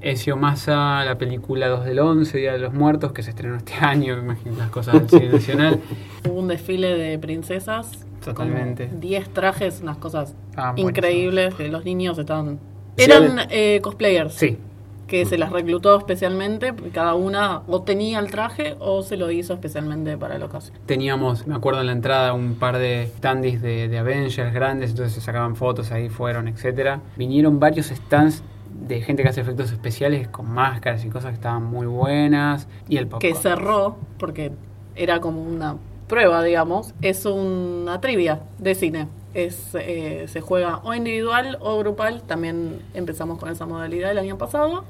Ezio 0.00 0.36
Massa, 0.36 1.04
la 1.04 1.18
película 1.18 1.68
2 1.68 1.84
del 1.84 1.98
11, 1.98 2.38
Día 2.38 2.52
de 2.52 2.58
los 2.58 2.72
Muertos, 2.72 3.12
que 3.12 3.22
se 3.22 3.30
estrenó 3.30 3.56
este 3.56 3.74
año, 3.80 4.16
me 4.16 4.22
imagino 4.22 4.56
las 4.56 4.70
cosas 4.70 4.94
del 4.94 5.08
cine 5.08 5.32
nacional. 5.32 5.80
Hubo 6.28 6.40
un 6.40 6.48
desfile 6.48 6.96
de 6.96 7.18
princesas. 7.18 8.06
Totalmente. 8.24 8.88
como 8.88 9.00
10 9.00 9.28
trajes, 9.30 9.80
unas 9.82 9.96
cosas 9.96 10.34
Ah, 10.56 10.74
increíbles. 10.76 11.54
que 11.54 11.68
los 11.68 11.84
niños 11.84 12.18
estaban. 12.18 12.58
Eran 12.98 13.46
eh, 13.50 13.80
cosplayers. 13.82 14.34
Sí, 14.34 14.58
Que 15.06 15.24
se 15.24 15.38
las 15.38 15.50
reclutó 15.50 15.96
especialmente. 15.96 16.74
Cada 16.92 17.14
una 17.14 17.62
o 17.66 17.80
tenía 17.82 18.18
el 18.18 18.30
traje 18.30 18.76
o 18.78 19.02
se 19.02 19.16
lo 19.16 19.30
hizo 19.30 19.54
especialmente 19.54 20.18
para 20.18 20.36
la 20.38 20.44
ocasión. 20.44 20.76
Teníamos, 20.84 21.46
me 21.46 21.54
acuerdo 21.54 21.80
en 21.80 21.86
la 21.86 21.92
entrada, 21.92 22.34
un 22.34 22.56
par 22.56 22.76
de 22.78 23.10
standees 23.16 23.62
de, 23.62 23.88
de 23.88 23.98
Avengers 23.98 24.52
grandes, 24.52 24.90
entonces 24.90 25.14
se 25.14 25.20
sacaban 25.22 25.56
fotos, 25.56 25.90
ahí 25.90 26.10
fueron, 26.10 26.46
etcétera. 26.46 27.00
Vinieron 27.16 27.58
varios 27.58 27.86
stands 27.86 28.42
de 28.86 29.02
gente 29.02 29.22
que 29.22 29.28
hace 29.28 29.40
efectos 29.40 29.70
especiales 29.72 30.28
con 30.28 30.50
máscaras 30.50 31.04
y 31.04 31.08
cosas 31.08 31.30
que 31.30 31.36
estaban 31.36 31.64
muy 31.64 31.86
buenas. 31.86 32.68
Y 32.88 32.96
el 32.96 33.06
popcorn. 33.06 33.34
Que 33.34 33.38
cerró, 33.38 33.96
porque 34.18 34.52
era 34.96 35.20
como 35.20 35.42
una 35.42 35.76
prueba, 36.08 36.42
digamos. 36.42 36.94
Es 37.02 37.26
una 37.26 38.00
trivia 38.00 38.40
de 38.58 38.74
cine. 38.74 39.08
Es, 39.32 39.74
eh, 39.74 40.26
se 40.28 40.40
juega 40.40 40.80
o 40.82 40.94
individual 40.94 41.58
o 41.60 41.78
grupal. 41.78 42.22
También 42.22 42.82
empezamos 42.94 43.38
con 43.38 43.50
esa 43.50 43.66
modalidad 43.66 44.10
el 44.10 44.18
año 44.18 44.38
pasado. 44.38 44.84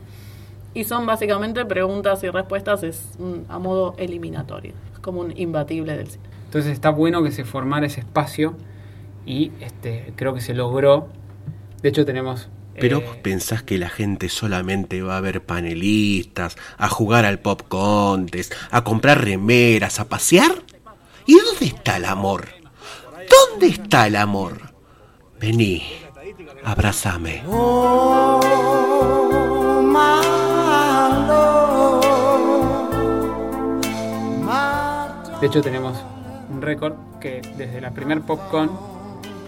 Y 0.72 0.84
son 0.84 1.04
básicamente 1.04 1.64
preguntas 1.64 2.22
y 2.22 2.30
respuestas 2.30 2.82
es 2.84 3.16
mm, 3.18 3.50
a 3.50 3.58
modo 3.58 3.94
eliminatorio. 3.98 4.72
Es 4.92 5.00
como 5.00 5.20
un 5.20 5.36
imbatible 5.36 5.96
del 5.96 6.08
cine. 6.08 6.24
Entonces 6.44 6.72
está 6.72 6.90
bueno 6.90 7.22
que 7.22 7.32
se 7.32 7.44
formara 7.44 7.86
ese 7.86 8.00
espacio 8.00 8.54
y 9.26 9.52
este 9.60 10.12
creo 10.16 10.32
que 10.32 10.40
se 10.40 10.54
logró. 10.54 11.08
De 11.82 11.88
hecho 11.88 12.04
tenemos... 12.04 12.48
Pero 12.80 12.98
eh, 12.98 13.04
vos 13.06 13.16
pensás 13.18 13.62
que 13.62 13.78
la 13.78 13.88
gente 13.88 14.28
solamente 14.28 15.02
va 15.02 15.16
a 15.16 15.20
ver 15.20 15.44
panelistas, 15.44 16.56
a 16.78 16.88
jugar 16.88 17.24
al 17.24 17.38
pop 17.38 17.62
contest, 17.68 18.52
a 18.70 18.82
comprar 18.82 19.22
remeras, 19.24 20.00
a 20.00 20.08
pasear. 20.08 20.62
¿Y 21.26 21.38
dónde 21.38 21.66
está 21.66 21.96
el 21.96 22.06
amor? 22.06 22.48
¿Dónde 23.50 23.68
está 23.68 24.06
el 24.06 24.16
amor? 24.16 24.72
Vení, 25.38 25.82
abrázame. 26.64 27.42
De 35.40 35.46
hecho 35.46 35.62
tenemos 35.62 35.96
un 36.50 36.60
récord 36.60 36.94
que 37.18 37.40
desde 37.56 37.80
la 37.80 37.92
primer 37.92 38.20
PopCon 38.20 38.70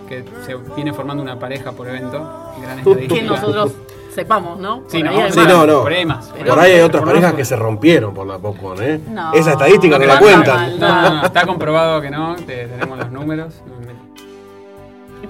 que 0.09 0.25
se 0.44 0.54
viene 0.75 0.92
formando 0.92 1.23
una 1.23 1.38
pareja 1.38 1.73
por 1.73 1.88
evento, 1.88 2.52
gran 2.62 2.78
estadística. 2.80 3.14
Que 3.14 3.23
nosotros 3.23 3.73
sepamos, 4.14 4.59
¿no? 4.59 4.82
Sí, 4.88 5.02
Por 5.02 5.12
no, 5.12 5.30
Sí, 5.30 5.40
no, 5.49 5.66
no. 5.66 5.82
Por 5.82 5.92
ahí 5.92 6.04
más. 6.04 6.26
Por 6.28 6.59
ahí 6.59 6.73
hay 6.73 6.80
otras 6.80 7.02
parejas 7.04 7.35
que 7.35 7.44
se 7.44 7.56
rompieron 7.56 8.12
por 8.12 8.26
la 8.26 8.38
popcorn, 8.38 8.82
¿eh? 8.82 9.00
No. 9.09 9.32
Esa 9.32 9.52
estadística 9.52 9.99
no 9.99 10.04
la 10.04 10.18
cuentan. 10.18 10.78
no, 10.78 10.87
No, 10.88 11.02
no, 11.02 11.14
no, 11.21 11.26
está 11.26 11.47
comprobado 11.47 12.00
que 12.00 12.11
no, 12.11 12.37
te- 12.37 12.66
tenemos 12.66 12.99
los 12.99 13.11
números. 13.11 13.54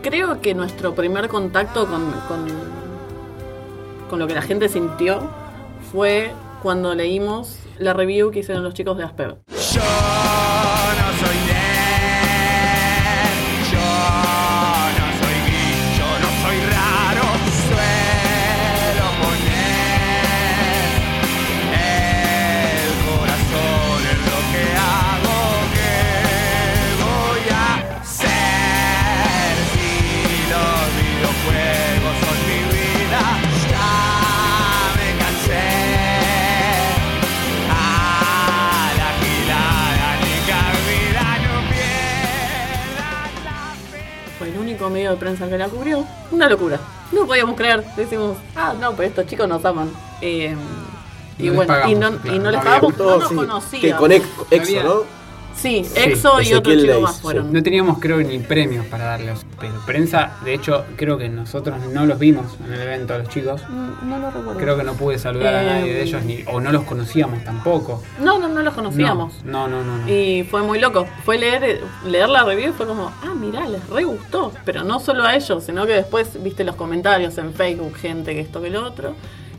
Creo 0.02 0.40
que 0.40 0.52
nuestro 0.54 0.94
primer 0.94 1.28
contacto 1.28 1.86
con, 1.86 2.10
con, 2.26 2.46
con 4.10 4.18
lo 4.18 4.26
que 4.26 4.34
la 4.34 4.42
gente 4.42 4.68
sintió 4.68 5.20
fue 5.92 6.32
cuando 6.62 6.92
leímos 6.94 7.58
la 7.78 7.92
review 7.92 8.30
que 8.32 8.40
hicieron 8.40 8.64
los 8.64 8.74
chicos 8.74 8.96
de 8.98 9.04
Aspev. 9.04 9.36
Yo 9.48 9.80
no 9.80 11.26
soy 11.26 11.51
Medio 44.90 45.10
de 45.10 45.16
prensa 45.16 45.48
que 45.48 45.58
la 45.58 45.68
cubrió. 45.68 46.04
Una 46.30 46.48
locura. 46.48 46.78
No 47.12 47.26
podíamos 47.26 47.56
creer. 47.56 47.84
Decimos, 47.96 48.36
ah, 48.56 48.74
no, 48.80 48.92
pero 48.92 49.08
estos 49.08 49.26
chicos 49.26 49.46
nos 49.48 49.64
aman. 49.64 49.90
Eh, 50.20 50.54
y 51.38 51.48
No 51.48 51.54
bueno, 51.54 51.74
y 51.88 51.94
no, 51.94 52.10
claro. 52.18 52.36
y 52.36 52.38
no 52.38 52.50
les 52.50 52.60
pagamos, 52.62 52.92
no 52.92 52.96
todo, 52.98 53.18
nos 53.18 53.28
sí, 53.28 53.34
conocíamos. 53.34 53.80
Que 53.80 53.92
con 53.94 54.12
ex- 54.12 54.28
Exo, 54.50 54.82
¿no? 54.82 55.21
Sí, 55.54 55.84
EXO 55.94 56.40
y 56.40 56.44
Ezequiel 56.44 56.58
otro 56.58 56.74
chico 56.74 57.00
más 57.00 57.16
sí. 57.16 57.22
fueron. 57.22 57.52
No 57.52 57.62
teníamos 57.62 57.98
creo 57.98 58.16
ni 58.18 58.38
premios 58.38 58.86
para 58.86 59.04
darles, 59.04 59.44
pero 59.60 59.74
prensa, 59.86 60.32
de 60.44 60.54
hecho 60.54 60.84
creo 60.96 61.18
que 61.18 61.28
nosotros 61.28 61.76
no 61.92 62.04
los 62.06 62.18
vimos 62.18 62.46
en 62.66 62.72
el 62.72 62.80
evento, 62.80 63.16
los 63.18 63.28
chicos. 63.28 63.62
Mm, 63.68 64.08
No 64.08 64.18
lo 64.18 64.30
recuerdo. 64.30 64.58
Creo 64.60 64.76
que 64.76 64.84
no 64.84 64.94
pude 64.94 65.18
saludar 65.18 65.54
a 65.54 65.62
Eh, 65.62 65.66
nadie 65.66 65.94
de 65.94 66.02
ellos, 66.02 66.22
ni, 66.24 66.42
o 66.46 66.60
no 66.60 66.72
los 66.72 66.82
conocíamos 66.84 67.44
tampoco. 67.44 68.02
No, 68.18 68.38
no, 68.38 68.48
no 68.48 68.62
los 68.62 68.74
conocíamos. 68.74 69.44
No, 69.44 69.68
no, 69.68 69.82
no, 69.84 69.98
no. 69.98 70.08
Y 70.08 70.44
fue 70.50 70.62
muy 70.62 70.78
loco. 70.80 71.06
Fue 71.24 71.38
leer, 71.38 71.80
leer 72.06 72.28
la 72.28 72.44
review 72.44 72.70
y 72.70 72.72
fue 72.72 72.86
como, 72.86 73.12
ah, 73.22 73.34
mirá, 73.38 73.68
les 73.68 73.86
re 73.88 74.04
gustó. 74.04 74.52
Pero 74.64 74.82
no 74.84 74.98
solo 75.00 75.24
a 75.24 75.34
ellos, 75.36 75.64
sino 75.64 75.86
que 75.86 75.92
después 75.92 76.42
viste 76.42 76.64
los 76.64 76.76
comentarios 76.76 77.38
en 77.38 77.52
Facebook, 77.52 77.94
gente 77.96 78.34
que 78.34 78.40
esto 78.40 78.60
que 78.60 78.70
lo 78.70 78.84
otro. 78.86 79.14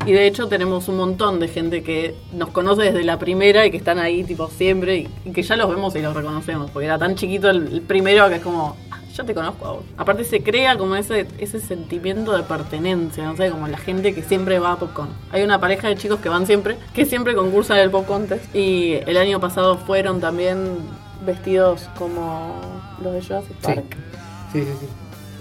Y 0.06 0.12
de 0.12 0.28
hecho 0.28 0.48
tenemos 0.48 0.88
un 0.88 0.98
montón 0.98 1.40
de 1.40 1.48
gente 1.48 1.84
que 1.84 2.16
nos 2.34 2.50
conoce 2.50 2.84
desde 2.84 3.04
la 3.04 3.20
primera 3.20 3.66
y 3.66 3.72
que 3.72 3.78
están 3.78 4.00
ahí 4.00 4.24
tipo 4.24 4.50
siempre 4.50 4.98
y, 4.98 5.10
y 5.26 5.32
que 5.32 5.44
ya 5.44 5.56
los 5.56 5.70
vemos 5.70 5.96
y 5.96 6.02
los 6.02 6.16
reconocemos. 6.16 6.72
Porque 6.72 6.86
era 6.86 6.98
tan 6.98 7.16
chiquito 7.16 7.50
el, 7.50 7.68
el 7.68 7.82
primero 7.82 8.28
que 8.30 8.36
es 8.36 8.42
como, 8.42 8.76
ah, 8.92 9.00
yo 9.16 9.26
te 9.26 9.34
conozco 9.34 9.66
a 9.66 9.72
vos. 9.74 9.84
Aparte 9.98 10.24
se 10.24 10.42
crea 10.44 10.78
como 10.78 10.96
ese, 10.96 11.28
ese 11.38 11.60
sentimiento 11.60 12.36
de 12.36 12.44
pertenencia, 12.44 13.24
no 13.26 13.36
sé, 13.38 13.50
como 13.50 13.68
la 13.68 13.78
gente 13.78 14.14
que 14.14 14.24
siempre 14.24 14.60
va 14.60 14.74
a 14.74 14.78
Popcorn. 14.80 15.10
Hay 15.32 15.44
una 15.44 15.60
pareja 15.60 15.88
de 15.88 15.96
chicos 15.96 16.20
que 16.20 16.30
van 16.30 16.46
siempre, 16.48 16.78
que 16.94 17.06
siempre 17.06 17.36
concursan 17.36 17.78
el 17.80 17.90
Pop 17.92 18.06
Contest. 18.08 18.54
Y 18.56 18.94
el 19.06 19.18
año 19.18 19.40
pasado 19.40 19.78
fueron 19.78 20.20
también 20.20 20.78
vestidos 21.26 21.90
como 21.98 22.60
los 23.02 23.14
de 23.14 23.22
Jurassic 23.22 23.52
Sí. 23.52 23.62
Park. 23.62 23.98
Sí, 24.52 24.62
sí, 24.64 24.72
sí. 24.82 24.88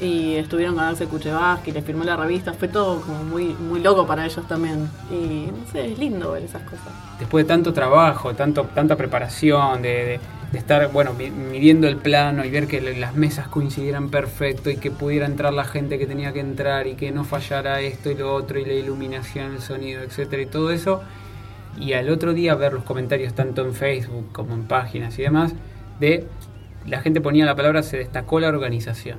Y 0.02 0.34
estuvieron 0.34 0.74
con 0.74 0.84
Axel 0.84 1.06
Kuchevaski, 1.06 1.70
les 1.70 1.84
firmó 1.84 2.02
la 2.02 2.16
revista, 2.16 2.52
fue 2.52 2.66
todo 2.66 3.00
como 3.02 3.22
muy, 3.22 3.54
muy 3.54 3.80
loco 3.80 4.04
para 4.04 4.26
ellos 4.26 4.46
también. 4.48 4.88
Y 5.12 5.46
no 5.52 5.70
sé, 5.70 5.92
es 5.92 5.98
lindo 5.98 6.32
ver 6.32 6.42
esas 6.42 6.62
cosas. 6.62 6.88
Después 7.20 7.44
de 7.44 7.48
tanto 7.48 7.72
trabajo, 7.72 8.34
tanto, 8.34 8.64
tanta 8.74 8.96
preparación, 8.96 9.80
de, 9.82 9.88
de- 9.88 10.58
estar, 10.58 10.90
bueno, 10.92 11.14
mi- 11.14 11.30
midiendo 11.30 11.86
el 11.88 11.96
plano 11.96 12.44
y 12.44 12.50
ver 12.50 12.66
que 12.66 12.80
las 12.80 13.14
mesas 13.14 13.46
coincidieran 13.48 14.10
perfecto 14.10 14.68
y 14.70 14.76
que 14.76 14.90
pudiera 14.90 15.24
entrar 15.24 15.54
la 15.54 15.64
gente 15.64 15.98
que 15.98 16.06
tenía 16.06 16.32
que 16.32 16.40
entrar 16.40 16.86
y 16.88 16.94
que 16.94 17.10
no 17.12 17.24
fallara 17.24 17.80
esto 17.80 18.10
y 18.10 18.16
lo 18.16 18.34
otro 18.34 18.58
y 18.58 18.64
la 18.66 18.74
iluminación, 18.74 19.52
el 19.54 19.62
sonido, 19.62 20.02
etcétera 20.02 20.42
y 20.42 20.46
todo 20.46 20.70
eso. 20.72 21.00
Y 21.78 21.92
al 21.94 22.10
otro 22.10 22.34
día 22.34 22.54
ver 22.56 22.72
los 22.74 22.84
comentarios 22.84 23.34
tanto 23.34 23.62
en 23.64 23.72
Facebook 23.72 24.30
como 24.32 24.52
en 24.54 24.64
páginas 24.64 25.18
y 25.18 25.22
demás 25.22 25.54
de 26.00 26.26
la 26.86 27.00
gente 27.00 27.20
ponía 27.20 27.46
la 27.46 27.54
palabra 27.56 27.82
se 27.82 27.96
destacó 27.98 28.40
la 28.40 28.48
organización. 28.48 29.18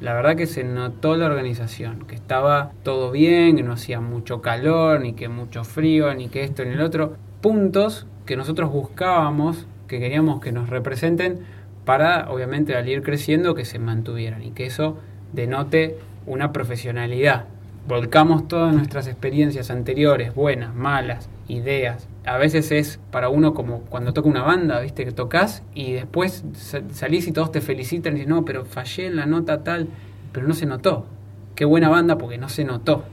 La 0.00 0.14
verdad 0.14 0.34
que 0.34 0.46
se 0.46 0.64
notó 0.64 1.14
la 1.16 1.26
organización, 1.26 2.06
que 2.06 2.14
estaba 2.14 2.72
todo 2.82 3.10
bien, 3.10 3.56
que 3.56 3.62
no 3.62 3.74
hacía 3.74 4.00
mucho 4.00 4.40
calor, 4.40 5.00
ni 5.00 5.12
que 5.12 5.28
mucho 5.28 5.62
frío, 5.62 6.14
ni 6.14 6.28
que 6.28 6.42
esto 6.42 6.64
ni 6.64 6.70
el 6.70 6.80
otro. 6.80 7.16
Puntos 7.42 8.06
que 8.24 8.34
nosotros 8.34 8.72
buscábamos, 8.72 9.66
que 9.88 9.98
queríamos 9.98 10.40
que 10.40 10.52
nos 10.52 10.70
representen 10.70 11.40
para, 11.84 12.30
obviamente, 12.30 12.76
al 12.76 12.88
ir 12.88 13.02
creciendo, 13.02 13.54
que 13.54 13.66
se 13.66 13.78
mantuvieran 13.78 14.42
y 14.42 14.52
que 14.52 14.64
eso 14.64 14.96
denote 15.34 15.98
una 16.26 16.50
profesionalidad. 16.50 17.44
Volcamos 17.86 18.48
todas 18.48 18.74
nuestras 18.74 19.06
experiencias 19.06 19.70
anteriores, 19.70 20.34
buenas, 20.34 20.74
malas, 20.74 21.28
ideas. 21.50 22.08
A 22.24 22.38
veces 22.38 22.70
es 22.72 23.00
para 23.10 23.28
uno 23.28 23.54
como 23.54 23.80
cuando 23.82 24.12
toca 24.12 24.28
una 24.28 24.42
banda, 24.42 24.80
¿viste? 24.80 25.04
Que 25.04 25.12
tocas 25.12 25.62
y 25.74 25.92
después 25.92 26.44
sa- 26.54 26.82
salís 26.92 27.26
y 27.28 27.32
todos 27.32 27.50
te 27.52 27.60
felicitan 27.60 28.12
y 28.14 28.16
dicen, 28.20 28.30
no, 28.30 28.44
pero 28.44 28.64
fallé 28.64 29.06
en 29.06 29.16
la 29.16 29.26
nota 29.26 29.62
tal, 29.64 29.88
pero 30.32 30.46
no 30.46 30.54
se 30.54 30.66
notó. 30.66 31.06
Qué 31.54 31.64
buena 31.64 31.88
banda 31.88 32.16
porque 32.18 32.38
no 32.38 32.48
se 32.48 32.64
notó. 32.64 33.04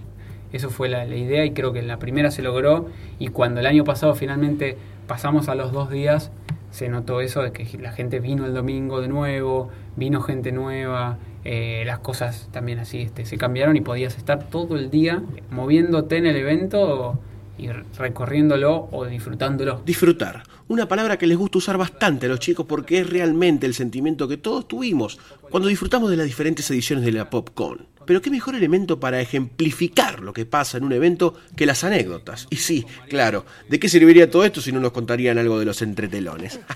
Eso 0.53 0.69
fue 0.69 0.87
la, 0.87 1.03
la 1.05 1.15
idea 1.15 1.43
y 1.45 1.51
creo 1.51 1.73
que 1.73 1.79
en 1.79 1.87
la 1.87 1.99
primera 1.99 2.31
se 2.31 2.41
logró 2.41 2.87
y 3.19 3.27
cuando 3.29 3.59
el 3.59 3.65
año 3.65 3.83
pasado 3.83 4.15
finalmente 4.15 4.77
pasamos 5.07 5.49
a 5.49 5.55
los 5.55 5.71
dos 5.73 5.89
días, 5.89 6.31
se 6.71 6.89
notó 6.89 7.21
eso 7.21 7.41
de 7.41 7.51
que 7.51 7.65
la 7.79 7.91
gente 7.91 8.19
vino 8.19 8.45
el 8.45 8.53
domingo 8.53 9.01
de 9.01 9.07
nuevo, 9.07 9.69
vino 9.95 10.21
gente 10.21 10.51
nueva, 10.51 11.17
eh, 11.43 11.83
las 11.85 11.99
cosas 11.99 12.49
también 12.51 12.79
así 12.79 13.01
este, 13.01 13.25
se 13.25 13.37
cambiaron 13.37 13.75
y 13.77 13.81
podías 13.81 14.17
estar 14.17 14.43
todo 14.49 14.75
el 14.75 14.89
día 14.89 15.21
moviéndote 15.49 16.17
en 16.17 16.25
el 16.25 16.35
evento 16.35 17.19
y 17.57 17.69
recorriéndolo 17.69 18.89
o 18.91 19.05
disfrutándolo. 19.05 19.81
Disfrutar, 19.85 20.43
una 20.67 20.87
palabra 20.87 21.17
que 21.17 21.27
les 21.27 21.37
gusta 21.37 21.57
usar 21.57 21.77
bastante 21.77 22.25
a 22.25 22.29
los 22.29 22.39
chicos 22.39 22.65
porque 22.67 22.99
es 22.99 23.09
realmente 23.09 23.65
el 23.65 23.73
sentimiento 23.73 24.27
que 24.27 24.37
todos 24.37 24.67
tuvimos 24.67 25.19
cuando 25.49 25.69
disfrutamos 25.69 26.09
de 26.09 26.17
las 26.17 26.25
diferentes 26.25 26.69
ediciones 26.69 27.05
de 27.05 27.11
la 27.11 27.29
PopCon. 27.29 27.87
Pero 28.05 28.21
qué 28.21 28.29
mejor 28.29 28.55
elemento 28.55 28.99
para 28.99 29.19
ejemplificar 29.19 30.21
lo 30.21 30.31
que 30.31 30.45
pasa 30.45 30.77
en 30.77 30.85
un 30.85 30.93
evento 30.93 31.33
que 31.55 31.65
las 31.65 31.83
anécdotas. 31.83 32.47
Y 32.49 32.57
sí, 32.57 32.85
claro, 33.09 33.45
¿de 33.67 33.79
qué 33.79 33.89
serviría 33.89 34.31
todo 34.31 34.45
esto 34.45 34.61
si 34.61 34.71
no 34.71 34.79
nos 34.79 34.93
contarían 34.93 35.37
algo 35.37 35.59
de 35.59 35.65
los 35.65 35.81
entretelones? 35.81 36.59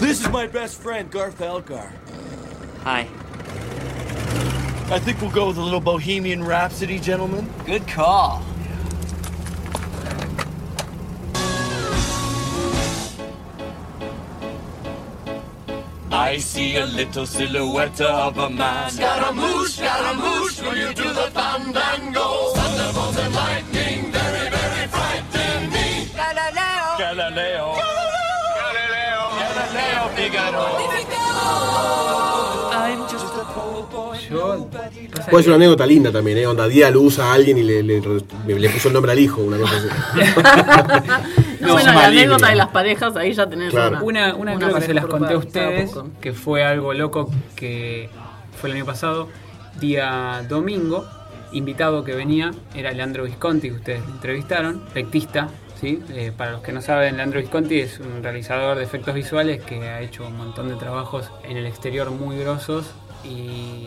This 0.00 0.22
is 0.22 0.28
my 0.30 0.46
best 0.46 0.80
friend, 0.80 1.10
Garth 1.10 1.40
Elgar. 1.40 1.92
Hi. 2.84 3.06
I 4.90 4.98
think 4.98 5.20
we'll 5.20 5.30
go 5.30 5.48
with 5.48 5.56
a 5.56 5.62
little 5.62 5.80
Bohemian 5.80 6.44
Rhapsody, 6.44 6.98
gentlemen. 6.98 7.48
Good 7.64 7.86
call. 7.88 8.42
I 16.10 16.36
see 16.38 16.76
a 16.76 16.86
little 16.86 17.26
silhouette 17.26 18.00
of 18.00 18.36
a 18.38 18.48
man. 18.50 18.90
Scaramouche, 18.90 19.72
Scaramouche, 19.72 20.60
will 20.62 20.76
you 20.76 20.94
do 20.94 21.12
the 21.12 21.30
fandango? 21.32 22.52
Thunderbolt 22.54 23.18
and 23.18 23.34
lightning, 23.34 24.12
very, 24.12 24.50
very 24.50 24.86
frightening 24.88 25.70
me. 25.70 26.08
Galileo. 26.14 26.96
Galileo. 26.98 27.76
Galileo. 28.60 29.20
Galileo 29.40 30.08
Figaro. 30.16 30.66
I'm 32.74 33.08
a. 33.56 34.18
Yo, 34.30 34.68
Puede 34.68 34.82
ser 34.90 35.30
que- 35.42 35.46
una 35.48 35.56
anécdota 35.56 35.86
linda 35.86 36.10
también, 36.12 36.38
¿eh? 36.38 36.46
Onda, 36.46 36.66
Día 36.68 36.90
lo 36.90 37.00
usa 37.02 37.30
a 37.30 37.34
alguien 37.34 37.58
y 37.58 37.62
le, 37.62 37.82
le- 37.82 38.00
le 38.46 38.68
puso 38.70 38.88
el 38.88 38.94
nombre 38.94 39.12
al 39.12 39.18
hijo, 39.18 39.40
una 39.42 39.58
cosa 39.58 39.74
así. 39.76 39.88
No, 41.60 41.74
bueno, 41.74 41.92
la 41.92 42.06
anécdota 42.06 42.48
de 42.48 42.56
las 42.56 42.68
parejas, 42.68 43.14
ahí 43.16 43.32
ya 43.32 43.48
tenés 43.48 43.70
Claro. 43.70 43.98
una. 44.02 44.34
Una, 44.34 44.56
una, 44.56 44.74
que 44.74 44.80
se 44.86 44.94
las 44.94 45.06
conté 45.06 45.34
a 45.34 45.38
ustedes, 45.38 45.92
que 46.20 46.32
fue 46.32 46.64
algo 46.64 46.92
loco 46.92 47.30
que 47.54 48.10
fue 48.60 48.70
el 48.70 48.76
año 48.76 48.84
pasado, 48.84 49.28
día 49.78 50.44
domingo, 50.48 51.06
invitado 51.52 52.02
que 52.02 52.14
venía 52.14 52.50
era 52.74 52.90
Leandro 52.92 53.24
Visconti, 53.24 53.68
que 53.70 53.76
ustedes 53.76 54.02
entrevistaron, 54.08 54.82
efectista, 54.88 55.50
¿sí? 55.80 56.02
Eh, 56.10 56.32
para 56.36 56.50
los 56.52 56.62
que 56.62 56.72
no 56.72 56.82
saben, 56.82 57.16
Leandro 57.16 57.38
Visconti 57.40 57.78
es 57.80 58.00
un 58.00 58.24
realizador 58.24 58.76
de 58.78 58.82
efectos 58.84 59.14
visuales 59.14 59.62
que 59.62 59.88
ha 59.88 60.00
hecho 60.00 60.26
un 60.26 60.36
montón 60.36 60.68
de 60.68 60.74
trabajos 60.74 61.30
en 61.44 61.56
el 61.56 61.66
exterior 61.66 62.10
muy 62.10 62.38
grosos 62.38 62.86
y 63.24 63.86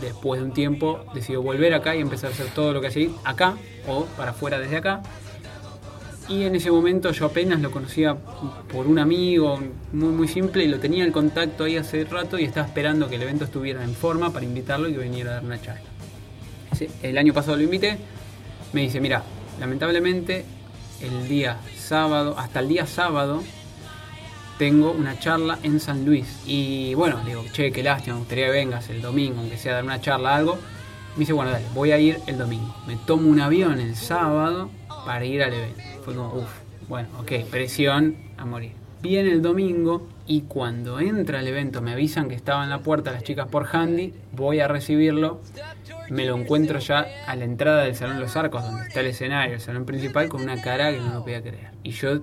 después 0.00 0.40
de 0.40 0.46
un 0.46 0.52
tiempo 0.52 1.04
decidió 1.14 1.42
volver 1.42 1.74
acá 1.74 1.94
y 1.94 2.00
empezar 2.00 2.30
a 2.30 2.34
hacer 2.34 2.46
todo 2.54 2.72
lo 2.72 2.80
que 2.80 2.88
hacía 2.88 3.08
acá 3.24 3.56
o 3.88 4.04
para 4.16 4.30
afuera 4.30 4.58
desde 4.58 4.76
acá. 4.76 5.02
Y 6.28 6.44
en 6.44 6.54
ese 6.54 6.70
momento 6.70 7.10
yo 7.10 7.26
apenas 7.26 7.60
lo 7.60 7.72
conocía 7.72 8.14
por 8.72 8.86
un 8.86 9.00
amigo 9.00 9.58
muy 9.92 10.10
muy 10.10 10.28
simple 10.28 10.62
y 10.62 10.68
lo 10.68 10.78
tenía 10.78 11.04
el 11.04 11.10
contacto 11.10 11.64
ahí 11.64 11.76
hace 11.76 12.04
rato 12.04 12.38
y 12.38 12.44
estaba 12.44 12.66
esperando 12.66 13.08
que 13.08 13.16
el 13.16 13.22
evento 13.22 13.44
estuviera 13.44 13.82
en 13.82 13.94
forma 13.94 14.32
para 14.32 14.44
invitarlo 14.44 14.88
y 14.88 14.92
que 14.92 15.00
viniera 15.00 15.32
a 15.32 15.34
dar 15.34 15.44
una 15.44 15.60
charla. 15.60 15.82
El 17.02 17.18
año 17.18 17.34
pasado 17.34 17.56
lo 17.56 17.64
invité, 17.64 17.98
me 18.72 18.82
dice, 18.82 19.00
mira, 19.00 19.22
lamentablemente 19.58 20.44
el 21.02 21.28
día 21.28 21.58
sábado, 21.76 22.36
hasta 22.38 22.60
el 22.60 22.68
día 22.68 22.86
sábado, 22.86 23.42
tengo 24.60 24.92
una 24.92 25.18
charla 25.18 25.58
en 25.62 25.80
San 25.80 26.04
Luis. 26.04 26.42
Y 26.44 26.92
bueno, 26.92 27.22
le 27.24 27.30
digo, 27.30 27.44
che, 27.50 27.72
qué 27.72 27.82
lástima, 27.82 28.16
me 28.16 28.20
gustaría 28.20 28.44
que 28.44 28.50
vengas 28.50 28.90
el 28.90 29.00
domingo, 29.00 29.40
aunque 29.40 29.56
sea 29.56 29.72
dar 29.72 29.84
una 29.84 30.02
charla, 30.02 30.36
algo. 30.36 30.58
Me 31.14 31.20
dice, 31.20 31.32
bueno, 31.32 31.50
dale, 31.50 31.64
voy 31.74 31.92
a 31.92 31.98
ir 31.98 32.18
el 32.26 32.36
domingo. 32.36 32.76
Me 32.86 32.96
tomo 33.06 33.30
un 33.30 33.40
avión 33.40 33.80
el 33.80 33.96
sábado 33.96 34.68
para 35.06 35.24
ir 35.24 35.42
al 35.42 35.54
evento. 35.54 35.80
Fue 36.04 36.14
como, 36.14 36.34
uff, 36.34 36.50
bueno, 36.90 37.08
ok, 37.20 37.48
presión 37.50 38.18
a 38.36 38.44
morir. 38.44 38.72
Viene 39.00 39.32
el 39.32 39.40
domingo 39.40 40.06
y 40.26 40.42
cuando 40.42 41.00
entra 41.00 41.38
al 41.38 41.48
evento 41.48 41.80
me 41.80 41.92
avisan 41.92 42.28
que 42.28 42.34
estaba 42.34 42.62
en 42.62 42.68
la 42.68 42.80
puerta 42.80 43.12
las 43.12 43.22
chicas 43.22 43.48
por 43.48 43.66
handy, 43.74 44.12
voy 44.32 44.60
a 44.60 44.68
recibirlo. 44.68 45.40
Me 46.10 46.26
lo 46.26 46.36
encuentro 46.36 46.80
ya 46.80 47.06
a 47.26 47.34
la 47.34 47.46
entrada 47.46 47.84
del 47.84 47.94
Salón 47.94 48.20
Los 48.20 48.36
Arcos, 48.36 48.62
donde 48.62 48.88
está 48.88 49.00
el 49.00 49.06
escenario, 49.06 49.54
el 49.54 49.60
salón 49.62 49.86
principal, 49.86 50.28
con 50.28 50.42
una 50.42 50.60
cara 50.60 50.90
que 50.90 50.98
no 50.98 51.14
lo 51.14 51.22
podía 51.22 51.40
creer. 51.40 51.70
Y 51.82 51.92
yo 51.92 52.20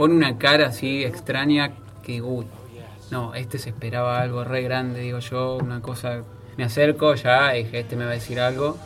pone 0.00 0.14
una 0.14 0.38
cara 0.38 0.68
así 0.68 1.04
extraña 1.04 1.72
que 2.02 2.22
uy, 2.22 2.46
no, 3.10 3.34
este 3.34 3.58
se 3.58 3.68
esperaba 3.68 4.22
algo 4.22 4.44
re 4.44 4.62
grande, 4.62 5.00
digo 5.00 5.18
yo, 5.18 5.58
una 5.58 5.82
cosa. 5.82 6.22
Me 6.56 6.64
acerco 6.64 7.14
ya, 7.16 7.52
dije, 7.52 7.80
este 7.80 7.96
me 7.96 8.06
va 8.06 8.12
a 8.12 8.14
decir 8.14 8.40
algo. 8.40 8.78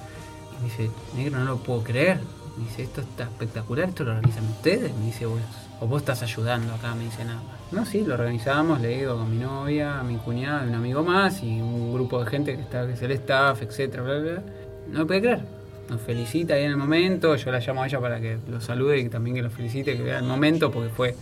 Y 0.59 0.63
me 0.63 0.65
dice, 0.65 0.91
negro, 1.15 1.39
no 1.39 1.45
lo 1.45 1.59
puedo 1.59 1.85
creer. 1.85 2.19
Me 2.57 2.65
dice, 2.65 2.83
esto 2.83 3.03
está 3.03 3.23
espectacular, 3.23 3.91
esto 3.91 4.03
lo 4.03 4.11
organizan 4.11 4.45
ustedes. 4.47 4.93
Me 4.97 5.05
dice, 5.05 5.27
vos, 5.27 5.39
o 5.81 5.87
vos 5.87 6.03
estás 6.03 6.21
ayudando 6.25 6.75
acá, 6.75 6.97
me 6.97 7.05
dice 7.05 7.25
nada. 7.25 7.43
No, 7.71 7.87
sí, 7.87 8.05
lo 8.05 8.15
organizamos, 8.15 8.81
le 8.81 8.89
digo 8.89 9.17
con 9.17 9.31
mi 9.31 9.37
novia, 9.37 10.03
mi 10.03 10.17
cuñada, 10.17 10.65
un 10.65 10.75
amigo 10.75 11.05
más 11.05 11.45
y 11.45 11.61
un 11.61 11.95
grupo 11.95 12.25
de 12.25 12.29
gente 12.29 12.57
que 12.57 12.63
está, 12.63 12.89
que 12.89 12.95
es 12.95 13.03
el 13.03 13.13
staff, 13.13 13.63
etcétera, 13.63 14.03
bla, 14.03 14.19
bla. 14.19 14.43
No 14.89 14.99
lo 14.99 15.07
puede 15.07 15.21
creer. 15.21 15.54
Nos 15.89 16.01
felicita 16.01 16.55
ahí 16.55 16.65
en 16.65 16.71
el 16.71 16.77
momento, 16.77 17.37
yo 17.37 17.53
la 17.53 17.61
llamo 17.61 17.83
a 17.83 17.87
ella 17.87 18.01
para 18.01 18.21
que 18.21 18.39
lo 18.49 18.61
salude 18.61 18.99
y 18.99 19.09
también 19.09 19.37
que 19.37 19.43
lo 19.43 19.51
felicite, 19.51 19.97
que 19.97 20.03
vea 20.03 20.19
el 20.19 20.25
momento, 20.25 20.71
porque 20.71 20.89
fue 20.89 21.15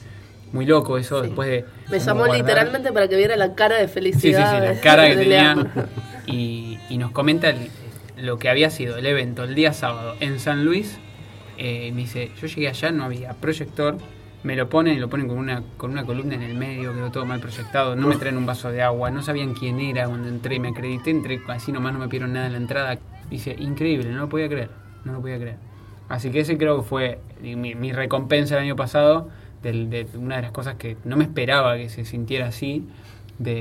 muy 0.52 0.66
loco 0.66 0.98
eso 0.98 1.20
después 1.22 1.48
de... 1.48 1.64
Me 1.90 1.98
llamó 1.98 2.20
guardar- 2.26 2.36
literalmente 2.38 2.92
para 2.92 3.08
que 3.08 3.16
viera 3.16 3.36
la 3.36 3.54
cara 3.54 3.76
de 3.76 3.88
Sí, 3.88 3.88
sí, 3.88 3.94
felicidad. 3.94 4.60
sí, 4.60 4.74
la 4.74 4.80
cara 4.80 5.08
que 5.08 5.16
tenía. 5.16 5.66
Y, 6.26 6.78
y 6.88 6.98
nos 6.98 7.10
comenta 7.10 7.50
el- 7.50 7.70
lo 8.18 8.38
que 8.38 8.48
había 8.48 8.70
sido 8.70 8.96
el 8.98 9.06
evento 9.06 9.42
el 9.44 9.54
día 9.54 9.72
sábado 9.72 10.14
en 10.20 10.38
San 10.38 10.64
Luis. 10.64 10.98
Eh, 11.58 11.86
y 11.88 11.92
me 11.92 12.02
dice, 12.02 12.30
yo 12.40 12.46
llegué 12.46 12.68
allá, 12.68 12.92
no 12.92 13.04
había 13.04 13.32
proyector. 13.34 13.96
Me 14.44 14.56
lo 14.56 14.68
ponen 14.68 14.96
y 14.96 15.00
lo 15.00 15.08
ponen 15.08 15.28
con 15.28 15.38
una, 15.38 15.62
con 15.76 15.90
una 15.92 16.04
columna 16.04 16.34
en 16.34 16.42
el 16.42 16.54
medio, 16.54 16.92
quedó 16.94 17.10
todo 17.10 17.24
mal 17.26 17.40
proyectado. 17.40 17.94
No 17.96 18.08
me 18.08 18.16
traen 18.16 18.36
un 18.36 18.44
vaso 18.46 18.70
de 18.70 18.82
agua, 18.82 19.10
no 19.10 19.22
sabían 19.22 19.54
quién 19.54 19.80
era 19.80 20.06
cuando 20.06 20.28
entré. 20.28 20.58
Me 20.58 20.68
acredité, 20.68 21.10
entré 21.10 21.40
así 21.48 21.72
nomás, 21.72 21.92
no 21.92 21.98
me 22.00 22.06
pidieron 22.08 22.32
nada 22.32 22.46
en 22.46 22.52
la 22.52 22.58
entrada. 22.58 22.98
Dice, 23.32 23.56
increíble, 23.58 24.10
no 24.10 24.18
lo 24.18 24.28
podía 24.28 24.48
creer, 24.48 24.70
no 25.04 25.12
lo 25.14 25.20
podía 25.20 25.38
creer. 25.38 25.56
Así 26.08 26.30
que 26.30 26.40
ese 26.40 26.58
creo 26.58 26.76
que 26.76 26.82
fue 26.82 27.18
mi, 27.40 27.74
mi 27.74 27.92
recompensa 27.92 28.56
el 28.56 28.62
año 28.64 28.76
pasado, 28.76 29.30
del- 29.62 29.88
de, 29.88 30.06
una 30.16 30.36
de 30.36 30.42
las 30.42 30.52
cosas 30.52 30.74
que 30.74 30.96
no 31.04 31.16
me 31.16 31.24
esperaba 31.24 31.76
que 31.76 31.88
se 31.88 32.04
sintiera 32.04 32.48
así, 32.48 32.84
de, 33.38 33.52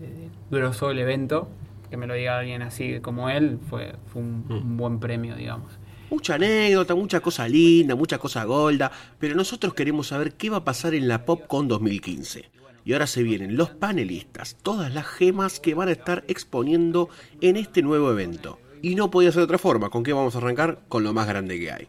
de, 0.00 0.06
de- 0.06 0.14
de 0.14 0.30
grosso 0.50 0.90
el 0.90 0.98
evento, 1.00 1.48
que 1.90 1.96
me 1.96 2.06
lo 2.06 2.14
diga 2.14 2.38
alguien 2.38 2.62
así 2.62 3.00
como 3.00 3.28
él, 3.30 3.58
fue, 3.68 3.94
fue 4.12 4.22
un, 4.22 4.44
un 4.48 4.76
buen 4.76 5.00
premio, 5.00 5.34
digamos. 5.34 5.72
Mucha 6.10 6.34
anécdota, 6.36 6.94
mucha 6.94 7.20
cosa 7.20 7.48
linda, 7.48 7.94
mucha 7.96 8.18
cosa 8.18 8.44
golda, 8.44 8.90
pero 9.18 9.34
nosotros 9.34 9.74
queremos 9.74 10.06
saber 10.08 10.34
qué 10.34 10.50
va 10.50 10.58
a 10.58 10.64
pasar 10.64 10.94
en 10.94 11.08
la 11.08 11.24
PopCon 11.24 11.66
2015. 11.68 12.48
Y 12.84 12.92
ahora 12.94 13.06
se 13.06 13.22
vienen 13.22 13.56
los 13.56 13.70
panelistas, 13.70 14.56
todas 14.62 14.92
las 14.94 15.06
gemas 15.06 15.60
que 15.60 15.74
van 15.74 15.88
a 15.88 15.92
estar 15.92 16.24
exponiendo 16.28 17.08
en 17.40 17.56
este 17.56 17.82
nuevo 17.82 18.10
evento. 18.10 18.58
Y 18.82 18.94
no 18.94 19.10
podía 19.10 19.30
ser 19.30 19.40
de 19.40 19.44
otra 19.44 19.58
forma. 19.58 19.90
¿Con 19.90 20.02
qué 20.02 20.12
vamos 20.12 20.34
a 20.34 20.38
arrancar? 20.38 20.80
Con 20.88 21.04
lo 21.04 21.12
más 21.12 21.26
grande 21.26 21.58
que 21.58 21.72
hay. 21.72 21.88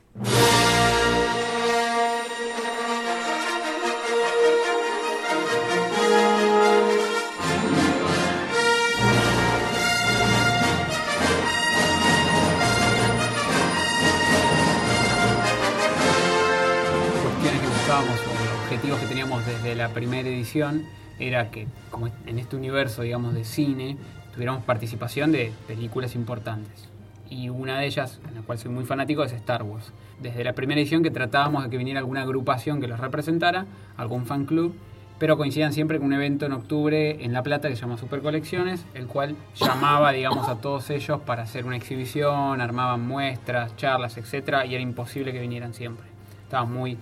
cuestiones 17.24 17.62
que 17.62 17.68
buscábamos 17.68 18.20
o 18.20 18.64
objetivos 18.66 19.00
que 19.00 19.06
teníamos 19.08 19.46
desde 19.46 19.76
la 19.76 19.90
primera 19.90 20.28
edición 20.28 20.84
era 21.20 21.52
que 21.52 21.68
como 21.90 22.08
en 22.26 22.40
este 22.40 22.56
universo 22.56 23.04
digamos 23.04 23.34
de 23.34 23.46
cine 23.46 23.98
tuviéramos 24.34 24.64
participación 24.64 25.32
de 25.32 25.52
películas 25.68 26.16
importantes 26.16 26.90
y 27.30 27.50
una 27.50 27.80
de 27.80 27.86
ellas 27.86 28.20
en 28.28 28.36
la 28.36 28.42
cual 28.42 28.58
soy 28.58 28.72
muy 28.72 28.86
fanático 28.86 29.24
es 29.24 29.32
Star 29.32 29.64
Wars 29.64 29.92
desde 30.20 30.44
la 30.44 30.54
primera 30.54 30.80
edición 30.80 31.04
que 31.04 31.12
tratábamos 31.12 31.64
de 31.64 31.70
que 31.70 31.78
viniera 31.78 32.00
alguna 32.00 32.22
agrupación 32.22 32.82
que 32.82 32.88
los 32.88 33.00
representara 33.00 33.66
algún 33.98 34.26
fan 34.26 34.46
club 34.46 34.76
pero 35.22 35.38
coincidían 35.38 35.72
siempre 35.72 36.00
con 36.00 36.08
un 36.08 36.14
evento 36.14 36.48
en 36.48 36.52
octubre 36.52 37.24
en 37.24 37.32
La 37.32 37.44
Plata 37.44 37.70
que 37.70 37.76
se 37.76 37.82
llama 37.82 37.96
Super 37.96 38.22
Colecciones, 38.22 38.84
el 38.96 39.06
cual 39.06 39.36
llamaba, 39.54 40.12
digamos, 40.14 40.50
a 40.50 40.56
todos 40.56 40.90
ellos 40.90 41.22
para 41.22 41.44
hacer 41.44 41.68
una 41.68 41.76
exhibición, 41.76 42.60
armaban 42.60 43.08
muestras, 43.08 43.76
charlas, 43.76 44.18
etcétera, 44.18 44.66
y 44.66 44.74
era 44.74 44.82
imposible 44.82 45.32
que 45.32 45.40
vinieran 45.40 45.76
siempre. 45.76 46.08
Estaban 46.42 46.74
muy 46.74 46.98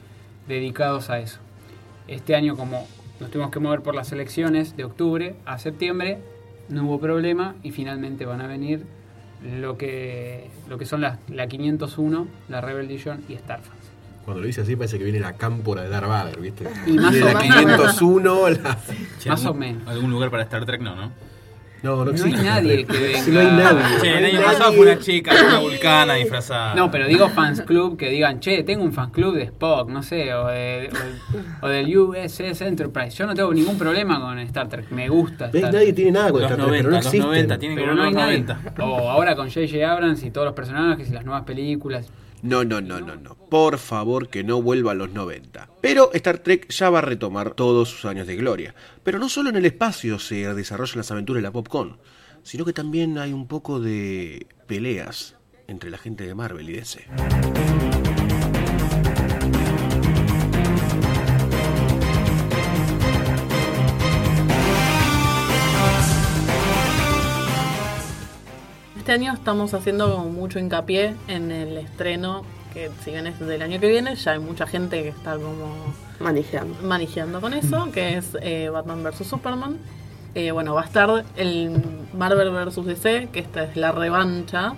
dedicados 0.49 1.09
a 1.09 1.19
eso. 1.19 1.39
Este 2.09 2.35
año, 2.35 2.57
como 2.57 2.85
nos 3.21 3.31
tuvimos 3.31 3.51
que 3.51 3.61
mover 3.61 3.81
por 3.83 3.95
las 3.95 4.11
elecciones 4.11 4.75
de 4.75 4.83
octubre 4.83 5.37
a 5.45 5.57
septiembre, 5.57 6.19
no 6.69 6.85
hubo 6.85 6.99
problema 6.99 7.55
y 7.63 7.71
finalmente 7.71 8.25
van 8.25 8.41
a 8.41 8.47
venir 8.47 8.85
lo 9.43 9.77
que, 9.77 10.49
lo 10.67 10.77
que 10.77 10.85
son 10.85 11.01
las, 11.01 11.17
la 11.29 11.47
501, 11.47 12.27
la 12.49 12.61
Rebel 12.61 12.85
Edition 12.85 13.23
y 13.27 13.35
Starfans. 13.35 13.77
Cuando 14.25 14.41
lo 14.41 14.47
dice 14.47 14.61
así 14.61 14.75
parece 14.75 14.97
que 14.97 15.03
viene 15.03 15.19
la 15.19 15.33
cámpora 15.33 15.81
de 15.81 15.89
Darth 15.89 16.07
Vader, 16.07 16.39
¿viste? 16.39 16.67
Y 16.85 16.91
más 16.93 17.11
Viene 17.11 17.29
o 17.29 17.33
la 17.33 17.39
menos. 17.39 17.97
501, 17.97 18.49
la... 18.49 18.77
Más 19.27 19.45
o 19.45 19.53
menos. 19.53 19.87
Algún 19.87 20.11
lugar 20.11 20.29
para 20.29 20.43
Star 20.43 20.65
Trek 20.65 20.81
no, 20.81 20.95
¿no? 20.95 21.11
No, 21.81 21.95
no 21.97 22.05
No 22.05 22.11
hay 22.11 22.17
existe. 22.17 22.43
nadie 22.43 22.85
que 22.85 22.97
venga. 22.99 23.27
No 23.27 23.39
hay 23.39 23.47
nadie. 23.47 24.01
Che, 24.01 24.17
el 24.17 24.25
año 24.25 24.41
pasado 24.41 24.63
nadie. 24.71 24.77
fue 24.77 24.85
una 24.91 24.99
chica, 24.99 25.31
una 25.47 25.59
vulcana 25.59 26.13
disfrazada. 26.15 26.75
No, 26.75 26.91
pero 26.91 27.07
digo 27.07 27.29
fans 27.29 27.61
club 27.61 27.97
que 27.97 28.09
digan, 28.09 28.39
che, 28.39 28.63
tengo 28.63 28.83
un 28.83 28.91
fan 28.93 29.11
club 29.11 29.35
de 29.35 29.43
Spock, 29.43 29.89
no 29.89 30.03
sé, 30.03 30.33
o, 30.33 30.47
de- 30.47 30.89
o- 31.61 31.65
o 31.65 31.69
del 31.69 31.97
USS 31.97 32.61
Enterprise. 32.61 33.11
Yo 33.15 33.25
no 33.25 33.33
tengo 33.33 33.53
ningún 33.53 33.77
problema 33.77 34.19
con 34.19 34.37
Star 34.39 34.67
Trek, 34.67 34.91
me 34.91 35.07
gusta. 35.09 35.45
Star 35.47 35.71
Nadie 35.73 35.85
Trek. 35.87 35.95
tiene 35.95 36.11
nada 36.11 36.31
con 36.31 36.41
Los 36.41 36.51
Star 36.51 36.65
Trek, 36.67 36.69
90, 36.69 36.77
pero 36.83 36.89
no 36.91 36.95
los 36.97 37.05
existe. 37.05 37.25
90, 37.27 37.57
tienen 37.59 37.77
que 37.77 37.83
Pero 37.83 37.95
no 37.95 38.03
hay 38.03 38.13
nadie. 38.13 38.37
los 38.39 38.47
90. 38.75 38.83
O 38.85 39.09
ahora 39.09 39.35
con 39.35 39.47
J.J. 39.49 39.91
Abrams 39.91 40.23
y 40.23 40.31
todos 40.31 40.45
los 40.45 40.53
personajes 40.55 41.09
y 41.09 41.13
las 41.13 41.23
nuevas 41.25 41.43
películas. 41.43 42.11
No, 42.41 42.63
no, 42.63 42.81
no, 42.81 42.99
no, 42.99 43.15
no. 43.15 43.35
Por 43.35 43.77
favor 43.77 44.29
que 44.29 44.43
no 44.43 44.61
vuelva 44.61 44.91
a 44.91 44.95
los 44.95 45.11
90. 45.11 45.69
Pero 45.81 46.11
Star 46.13 46.39
Trek 46.39 46.69
ya 46.69 46.89
va 46.89 46.99
a 46.99 47.03
retomar 47.03 47.51
todos 47.51 47.89
sus 47.89 48.05
años 48.05 48.27
de 48.27 48.35
gloria. 48.35 48.75
Pero 49.03 49.19
no 49.19 49.29
solo 49.29 49.49
en 49.49 49.57
el 49.57 49.65
espacio 49.65 50.19
se 50.19 50.53
desarrollan 50.53 50.97
las 50.97 51.11
aventuras 51.11 51.41
de 51.41 51.47
la 51.47 51.51
Popcorn, 51.51 51.97
sino 52.43 52.65
que 52.65 52.73
también 52.73 53.17
hay 53.17 53.33
un 53.33 53.47
poco 53.47 53.79
de 53.79 54.47
peleas 54.67 55.35
entre 55.67 55.89
la 55.89 55.97
gente 55.97 56.25
de 56.25 56.35
Marvel 56.35 56.69
y 56.69 56.73
DC. 56.73 57.05
Este 69.09 69.21
año 69.23 69.33
estamos 69.33 69.73
haciendo 69.73 70.11
como 70.11 70.29
mucho 70.29 70.59
hincapié 70.59 71.15
en 71.27 71.49
el 71.49 71.79
estreno, 71.79 72.43
que 72.71 72.91
si 73.03 73.09
bien 73.09 73.25
es 73.25 73.39
del 73.39 73.63
año 73.63 73.79
que 73.79 73.87
viene, 73.87 74.13
ya 74.15 74.33
hay 74.33 74.39
mucha 74.39 74.67
gente 74.67 75.01
que 75.01 75.09
está 75.09 75.33
como 75.33 75.95
Manejando. 76.19 76.77
manejando 76.83 77.41
con 77.41 77.55
eso, 77.55 77.91
que 77.91 78.17
es 78.17 78.37
eh, 78.39 78.69
Batman 78.69 79.03
vs. 79.03 79.25
Superman. 79.25 79.77
Eh, 80.35 80.51
bueno, 80.51 80.75
va 80.75 80.83
a 80.83 80.85
estar 80.85 81.25
el 81.37 81.81
Marvel 82.13 82.51
vs. 82.51 82.85
DC, 82.85 83.29
que 83.33 83.39
esta 83.39 83.63
es 83.63 83.75
la 83.75 83.91
revancha. 83.91 84.75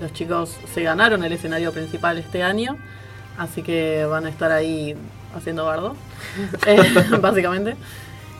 Los 0.00 0.10
chicos 0.14 0.56
se 0.72 0.82
ganaron 0.82 1.22
el 1.22 1.32
escenario 1.32 1.70
principal 1.70 2.16
este 2.16 2.42
año, 2.42 2.78
así 3.36 3.60
que 3.60 4.06
van 4.06 4.24
a 4.24 4.30
estar 4.30 4.52
ahí 4.52 4.96
haciendo 5.36 5.66
bardo, 5.66 5.96
eh, 6.66 6.94
básicamente. 7.20 7.76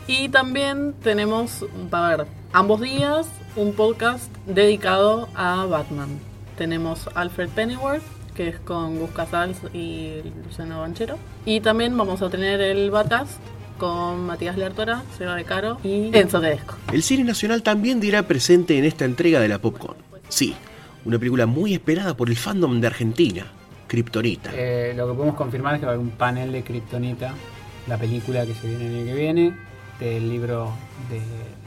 Y 0.08 0.28
también 0.28 0.94
tenemos, 1.02 1.64
a 1.90 2.06
haber 2.06 2.26
ambos 2.52 2.80
días 2.80 3.26
un 3.56 3.72
podcast 3.72 4.32
dedicado 4.46 5.28
a 5.34 5.66
Batman. 5.66 6.20
Tenemos 6.56 7.08
Alfred 7.14 7.48
Pennyworth, 7.48 8.02
que 8.36 8.48
es 8.48 8.60
con 8.60 9.00
Gus 9.00 9.10
Casals 9.10 9.58
y 9.74 10.22
Luciano 10.44 10.80
Banchero. 10.80 11.18
Y 11.44 11.60
también 11.60 11.96
vamos 11.96 12.22
a 12.22 12.30
tener 12.30 12.60
el 12.60 12.90
Batcast 12.92 13.40
con 13.78 14.26
Matías 14.26 14.56
Lertora, 14.56 15.02
Seba 15.18 15.34
de 15.34 15.44
Caro 15.44 15.78
y 15.82 16.16
Enzo 16.16 16.40
Tedesco. 16.40 16.76
El 16.92 17.02
cine 17.02 17.24
nacional 17.24 17.64
también 17.64 17.98
dirá 17.98 18.22
presente 18.22 18.78
en 18.78 18.84
esta 18.84 19.04
entrega 19.04 19.40
de 19.40 19.48
la 19.48 19.58
Popcorn. 19.58 19.96
Sí, 20.28 20.54
una 21.04 21.18
película 21.18 21.46
muy 21.46 21.74
esperada 21.74 22.16
por 22.16 22.28
el 22.28 22.36
fandom 22.36 22.80
de 22.80 22.86
Argentina, 22.86 23.46
Kryptonita. 23.88 24.50
Eh, 24.54 24.94
lo 24.96 25.08
que 25.08 25.14
podemos 25.14 25.36
confirmar 25.36 25.74
es 25.74 25.80
que 25.80 25.86
va 25.86 25.92
a 25.92 25.94
haber 25.96 26.06
un 26.06 26.12
panel 26.12 26.52
de 26.52 26.62
Kryptonita, 26.62 27.34
la 27.86 27.98
película 27.98 28.46
que 28.46 28.54
se 28.54 28.68
viene 28.68 28.86
el 28.86 28.94
año 28.94 29.06
que 29.06 29.14
viene, 29.14 29.65
del 30.00 30.28
libro 30.28 30.72
de 31.10 31.20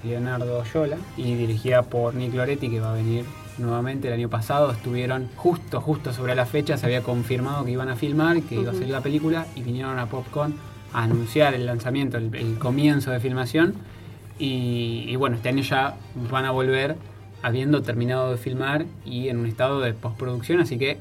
Leonardo 0.08 0.60
Oyola 0.60 0.98
y 1.18 1.36
dirigida 1.36 1.84
por 1.84 2.13
Nick 2.13 2.34
Loretti, 2.34 2.70
que 2.70 2.80
va 2.80 2.92
a 2.92 2.96
venir 2.96 3.26
nuevamente 3.58 4.08
el 4.08 4.13
año 4.13 4.30
pasado. 4.30 4.72
Estuvieron 4.72 5.30
justo, 5.36 5.82
justo 5.82 6.13
sobre 6.13 6.36
la 6.36 6.46
fecha, 6.46 6.78
se 6.78 6.86
había 6.86 7.04
confirmado 7.04 7.65
que 7.65 7.72
iban 7.72 7.89
a 7.89 7.96
filmar, 7.96 8.42
que 8.44 8.56
iba 8.56 8.72
a 8.72 8.74
salir 8.74 8.89
la 8.89 9.02
película 9.02 9.46
y 9.56 9.63
vinieron 9.63 9.98
a 10.00 10.06
Popcorn 10.08 10.56
a 10.94 11.04
anunciar 11.04 11.54
el 11.54 11.65
lanzamiento, 11.65 12.18
el, 12.18 12.34
el 12.36 12.58
comienzo 12.58 13.12
de 13.12 13.20
filmación. 13.20 13.74
Y, 14.38 15.06
y 15.08 15.15
bueno, 15.18 15.36
este 15.36 15.50
año 15.50 15.63
ya 15.63 15.96
van 16.32 16.46
a 16.46 16.52
volver 16.52 16.96
habiendo 17.42 17.82
terminado 17.82 18.32
de 18.32 18.38
filmar 18.38 18.86
y 19.06 19.30
en 19.30 19.38
un 19.38 19.46
estado 19.46 19.80
de 19.82 19.94
postproducción, 19.94 20.60
así 20.60 20.78
que 20.78 20.98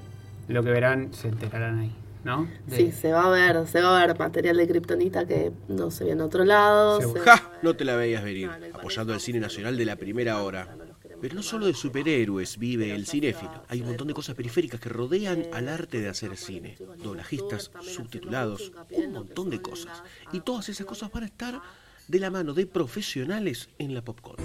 lo 0.49 0.63
que 0.63 0.71
verán 0.71 1.13
se 1.13 1.29
enterarán 1.29 1.81
ahí, 1.81 1.93
¿no? 2.29 2.49
De- 2.67 2.77
Sí, 2.77 2.93
se 2.93 3.13
va 3.13 3.25
a 3.27 3.31
ver, 3.31 3.67
se 3.67 3.81
va 3.81 4.01
a 4.01 4.07
ver 4.07 4.19
material 4.19 4.57
de 4.57 4.69
Kryptonita 4.69 5.27
que 5.27 5.51
no 5.69 5.91
se 5.91 6.05
ve 6.05 6.11
en 6.13 6.21
otro 6.21 6.45
lado. 6.45 7.01
Se 7.01 7.21
¡Ja! 7.21 7.51
No 7.63 7.75
te 7.75 7.85
la 7.85 7.97
veías 7.97 8.23
venir, 8.23 8.51
apoyando 8.73 9.13
al 9.15 9.21
cine 9.21 9.41
nacional 9.41 9.77
de 9.77 9.85
la 9.85 9.97
primera 9.97 10.43
hora. 10.43 10.77
Pero 11.21 11.35
no 11.35 11.43
solo 11.43 11.67
de 11.67 11.75
superhéroes 11.75 12.59
vive 12.59 12.95
el 12.95 13.05
cinéfilo. 13.07 13.65
Hay 13.69 13.81
un 13.81 13.89
montón 13.89 14.07
de 14.07 14.15
cosas 14.15 14.37
periféricas 14.37 14.79
que 14.79 14.89
rodean 14.89 15.47
al 15.53 15.69
arte 15.69 16.01
de 16.01 16.09
hacer 16.09 16.37
cine. 16.37 16.77
Doblajistas, 17.03 17.73
subtitulados, 17.83 18.71
un 18.91 19.13
montón 19.13 19.51
de 19.51 19.61
cosas. 19.61 20.03
Y 20.33 20.41
todas 20.41 20.69
esas 20.69 20.87
cosas 20.87 21.11
van 21.11 21.25
a 21.25 21.27
estar 21.27 21.61
de 22.07 22.19
la 22.21 22.31
mano 22.31 22.55
de 22.55 22.67
profesionales 22.67 23.69
en 23.79 23.95
la 23.95 24.03
popcorn. 24.03 24.45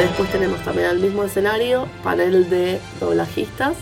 Después 0.00 0.30
tenemos 0.32 0.58
también 0.64 0.88
al 0.88 0.98
mismo 0.98 1.24
escenario 1.24 1.86
panel 2.02 2.48
de 2.48 2.80
doblajistas 3.00 3.74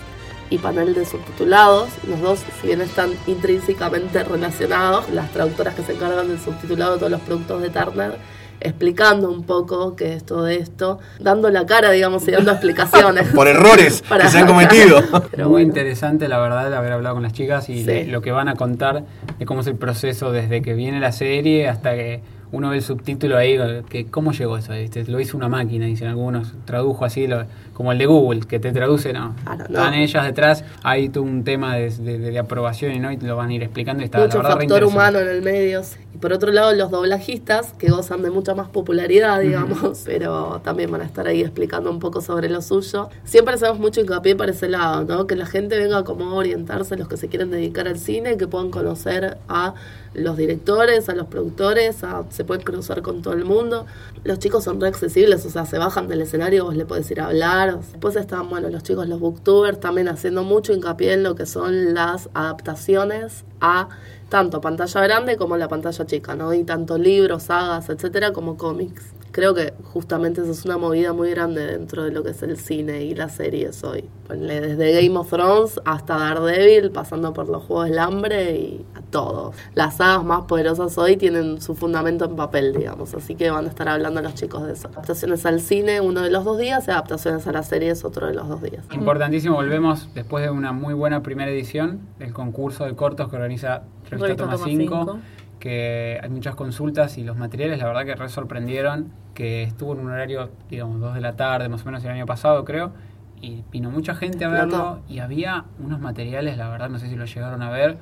y 0.51 0.59
panel 0.59 0.93
de 0.95 1.05
subtitulados. 1.07 1.91
Los 2.09 2.21
dos, 2.21 2.41
si 2.61 2.67
bien 2.67 2.81
están 2.81 3.11
intrínsecamente 3.29 4.25
relacionados, 4.25 5.09
las 5.11 5.31
traductoras 5.31 5.75
que 5.75 5.83
se 5.83 5.93
encargan 5.93 6.27
del 6.29 6.41
subtitulado 6.41 6.95
de 6.95 6.99
todos 6.99 7.13
los 7.13 7.21
productos 7.21 7.63
de 7.63 7.71
Turner, 7.71 8.17
explicando 8.61 9.31
un 9.31 9.45
poco 9.45 9.95
qué 9.95 10.15
es 10.15 10.25
todo 10.27 10.49
esto, 10.49 10.99
dando 11.21 11.51
la 11.51 11.65
cara, 11.67 11.93
digamos, 11.93 12.27
y 12.27 12.33
dando 12.33 12.51
explicaciones. 12.51 13.29
Por 13.35 13.47
errores 13.47 14.03
Para- 14.09 14.25
que 14.25 14.31
se 14.31 14.39
han 14.39 14.47
cometido. 14.49 15.01
Pero 15.31 15.45
Muy 15.45 15.53
bueno. 15.53 15.67
interesante, 15.69 16.27
la 16.27 16.39
verdad, 16.39 16.67
el 16.67 16.75
haber 16.75 16.93
hablado 16.93 17.15
con 17.15 17.23
las 17.23 17.33
chicas 17.33 17.69
y 17.69 17.85
Sí. 17.85 18.05
lo 18.07 18.23
que 18.23 18.33
van 18.33 18.49
a 18.49 18.57
contar 18.57 19.05
de 19.39 19.47
cómo 19.47 19.61
es 19.61 19.67
el 19.69 19.77
proceso 19.77 20.33
desde 20.33 20.63
que 20.63 20.75
viene 20.75 20.99
la 20.99 21.13
serie 21.13 21.69
hasta 21.69 21.95
que 21.95 22.23
uno 22.53 22.71
ve 22.71 22.77
el 22.77 22.83
subtítulo 22.83 23.37
ahí, 23.37 23.59
que 23.89 24.07
cómo 24.07 24.33
llegó 24.33 24.57
eso, 24.57 24.73
¿viste? 24.73 25.05
lo 25.05 25.21
hizo 25.21 25.37
una 25.37 25.49
máquina, 25.49 25.87
dicen 25.87 26.09
algunos, 26.09 26.55
tradujo 26.65 27.05
así, 27.05 27.27
lo- 27.27 27.45
como 27.75 27.93
el 27.93 27.99
de 27.99 28.07
Google, 28.07 28.41
que 28.41 28.59
te 28.59 28.73
traduce, 28.73 29.13
no, 29.13 29.35
Claro, 29.45 29.59
no. 29.59 29.65
están 29.67 29.95
ellas 29.95 30.25
detrás, 30.25 30.65
hay 30.83 31.09
todo 31.11 31.25
un 31.25 31.45
tema 31.45 31.77
de, 31.77 31.91
de- 31.91 32.19
de 32.19 32.39
aprobación 32.39 32.93
y 32.93 32.99
no, 33.01 33.13
y 33.13 33.17
te 33.17 33.27
lo 33.27 33.37
van 33.37 33.51
a 33.51 33.55
ir 33.55 33.63
explicando 33.63 34.03
y 34.03 34.07
está, 34.07 34.19
la 34.19 34.25
Mucho 34.25 34.39
verdad, 34.39 34.55
re 34.57 34.61
factor 34.63 34.85
humano 34.85 35.19
en 35.21 35.29
el 35.29 35.43
medio. 35.43 35.83
Por 36.21 36.33
otro 36.33 36.51
lado, 36.53 36.73
los 36.75 36.91
doblajistas, 36.91 37.73
que 37.79 37.91
gozan 37.91 38.23
de 38.23 38.31
mucha 38.31 38.55
más 38.55 38.69
popularidad, 38.69 39.41
digamos, 39.41 40.03
pero 40.07 40.61
también 40.65 40.91
van 40.91 41.01
a 41.03 41.05
estar 41.05 41.27
ahí 41.27 41.41
explicando 41.43 41.91
un 41.91 41.99
poco 42.01 42.21
sobre 42.21 42.49
lo 42.49 42.61
suyo. 42.63 43.09
Siempre 43.25 43.55
hacemos 43.55 43.79
mucho 43.79 44.01
hincapié 44.01 44.35
para 44.37 44.53
ese 44.53 44.69
lado, 44.69 45.05
¿no? 45.05 45.27
Que 45.27 45.37
la 45.37 45.47
gente 45.47 45.79
venga 45.79 46.03
como 46.05 46.31
a 46.31 46.35
orientarse, 46.35 46.97
los 46.97 47.09
que 47.09 47.17
se 47.17 47.29
quieren 47.29 47.51
dedicar 47.51 47.87
al 47.89 47.99
cine, 47.99 48.37
que 48.37 48.47
puedan 48.49 48.71
conocer 48.71 49.39
a 49.49 49.75
los 50.15 50.37
directores, 50.37 51.09
a 51.09 51.15
los 51.15 51.27
productores, 51.27 52.03
a- 52.03 52.25
se 52.31 52.45
pueden 52.45 52.65
cruzar 52.65 53.03
con 53.03 53.23
todo 53.23 53.35
el 53.35 53.45
mundo. 53.45 53.87
Los 54.25 54.39
chicos 54.41 54.65
son 54.65 54.81
re 54.81 54.89
accesibles, 54.89 55.45
o 55.47 55.51
sea, 55.51 55.67
se 55.67 55.79
bajan 55.79 56.09
del 56.09 56.23
escenario, 56.23 56.65
vos 56.65 56.75
le 56.77 56.85
podés 56.87 57.09
ir 57.11 57.21
a 57.21 57.27
hablar. 57.27 57.79
Después 57.79 58.17
están, 58.17 58.49
bueno, 58.49 58.69
los 58.71 58.83
chicos, 58.83 59.07
los 59.09 59.21
booktubers, 59.21 59.79
también 59.79 60.09
haciendo 60.09 60.43
mucho 60.43 60.73
hincapié 60.73 61.13
en 61.13 61.23
lo 61.23 61.37
que 61.37 61.47
son 61.47 61.95
las 61.95 62.29
adaptaciones 62.35 63.45
a 63.61 63.89
tanto 64.29 64.61
pantalla 64.61 65.01
grande 65.03 65.37
como 65.37 65.57
la 65.57 65.69
pantalla 65.69 66.07
chica, 66.07 66.35
¿no? 66.35 66.53
Y 66.53 66.65
tanto 66.65 66.99
libros, 66.99 67.45
sagas, 67.45 67.89
etcétera, 67.89 68.33
como 68.33 68.57
cómics. 68.57 69.15
Creo 69.31 69.55
que 69.55 69.75
justamente 69.85 70.41
eso 70.41 70.51
es 70.51 70.65
una 70.65 70.79
movida 70.79 71.13
muy 71.13 71.31
grande 71.31 71.65
dentro 71.65 72.03
de 72.03 72.11
lo 72.11 72.23
que 72.25 72.31
es 72.31 72.43
el 72.43 72.57
cine 72.57 73.05
y 73.05 73.15
las 73.15 73.37
series 73.37 73.85
hoy. 73.85 74.05
Ponle 74.27 74.61
desde 74.61 75.01
Game 75.01 75.19
of 75.19 75.29
Thrones 75.29 75.81
hasta 75.85 76.17
Daredevil, 76.17 76.91
pasando 76.91 77.33
por 77.33 77.49
los 77.49 77.63
Juegos 77.65 77.89
del 77.89 77.99
Hambre 77.99 78.57
y 78.57 78.87
a 78.95 79.03
todos. 79.03 79.55
Las 79.75 79.99
sagas 79.99 80.25
más 80.25 80.43
poderosas 80.43 80.97
hoy 80.99 81.17
tienen 81.17 81.61
su 81.61 81.75
fundamento 81.75 82.25
en 82.25 82.37
papel, 82.37 82.73
digamos, 82.73 83.15
así 83.15 83.35
que 83.35 83.51
van 83.51 83.67
a 83.67 83.69
estar 83.69 83.89
hablando 83.89 84.21
los 84.23 84.35
chicos 84.35 84.67
de 84.67 84.73
eso. 84.73 84.89
Adaptaciones 84.89 85.45
al 85.47 85.61
cine 85.61 86.01
uno 86.01 86.23
de 86.23 86.31
los 86.31 86.45
dos 86.45 86.59
días 86.59 86.89
y 86.89 86.91
adaptaciones 86.91 87.47
a 87.47 87.53
las 87.53 87.69
series 87.69 88.05
otro 88.05 88.27
de 88.27 88.35
los 88.35 88.49
dos 88.49 88.63
días. 88.63 88.85
Importantísimo, 88.93 89.55
volvemos 89.55 90.09
después 90.15 90.43
de 90.43 90.51
una 90.51 90.73
muy 90.73 90.95
buena 90.95 91.23
primera 91.23 91.51
edición 91.51 92.01
del 92.19 92.33
concurso 92.33 92.87
de 92.87 92.97
cortos 92.97 93.29
que 93.29 93.37
organiza 93.37 93.83
Revista 94.11 94.27
Revista 94.27 94.45
Toma 94.45 94.57
Toma 94.57 94.65
5, 94.65 94.99
Cinco. 94.99 95.19
que 95.59 96.19
hay 96.23 96.29
muchas 96.31 96.55
consultas 96.55 97.19
y 97.19 97.25
los 97.25 97.37
materiales 97.37 97.79
la 97.79 97.87
verdad 97.87 98.05
que 98.05 98.15
re 98.15 98.29
sorprendieron, 98.29 99.11
que 99.35 99.63
estuvo 99.63 99.93
en 99.95 100.01
un 100.01 100.11
horario, 100.11 100.51
digamos, 100.69 101.01
2 101.01 101.15
de 101.15 101.21
la 101.21 101.37
tarde 101.37 101.69
más 101.69 101.83
o 101.83 101.87
menos 101.87 102.05
el 102.05 102.11
año 102.11 102.27
pasado 102.27 102.65
creo, 102.65 102.93
y 103.41 103.63
vino 103.71 103.91
mucha 103.91 104.15
gente 104.15 104.45
a 104.45 104.49
verlo 104.49 105.01
y 105.09 105.21
había 105.21 105.65
unos 105.79 106.01
materiales, 106.01 106.57
la 106.57 106.69
verdad 106.69 106.89
no 106.89 106.99
sé 106.99 107.09
si 107.09 107.17
lo 107.17 107.25
llegaron 107.25 107.63
a 107.63 107.71
ver, 107.71 107.99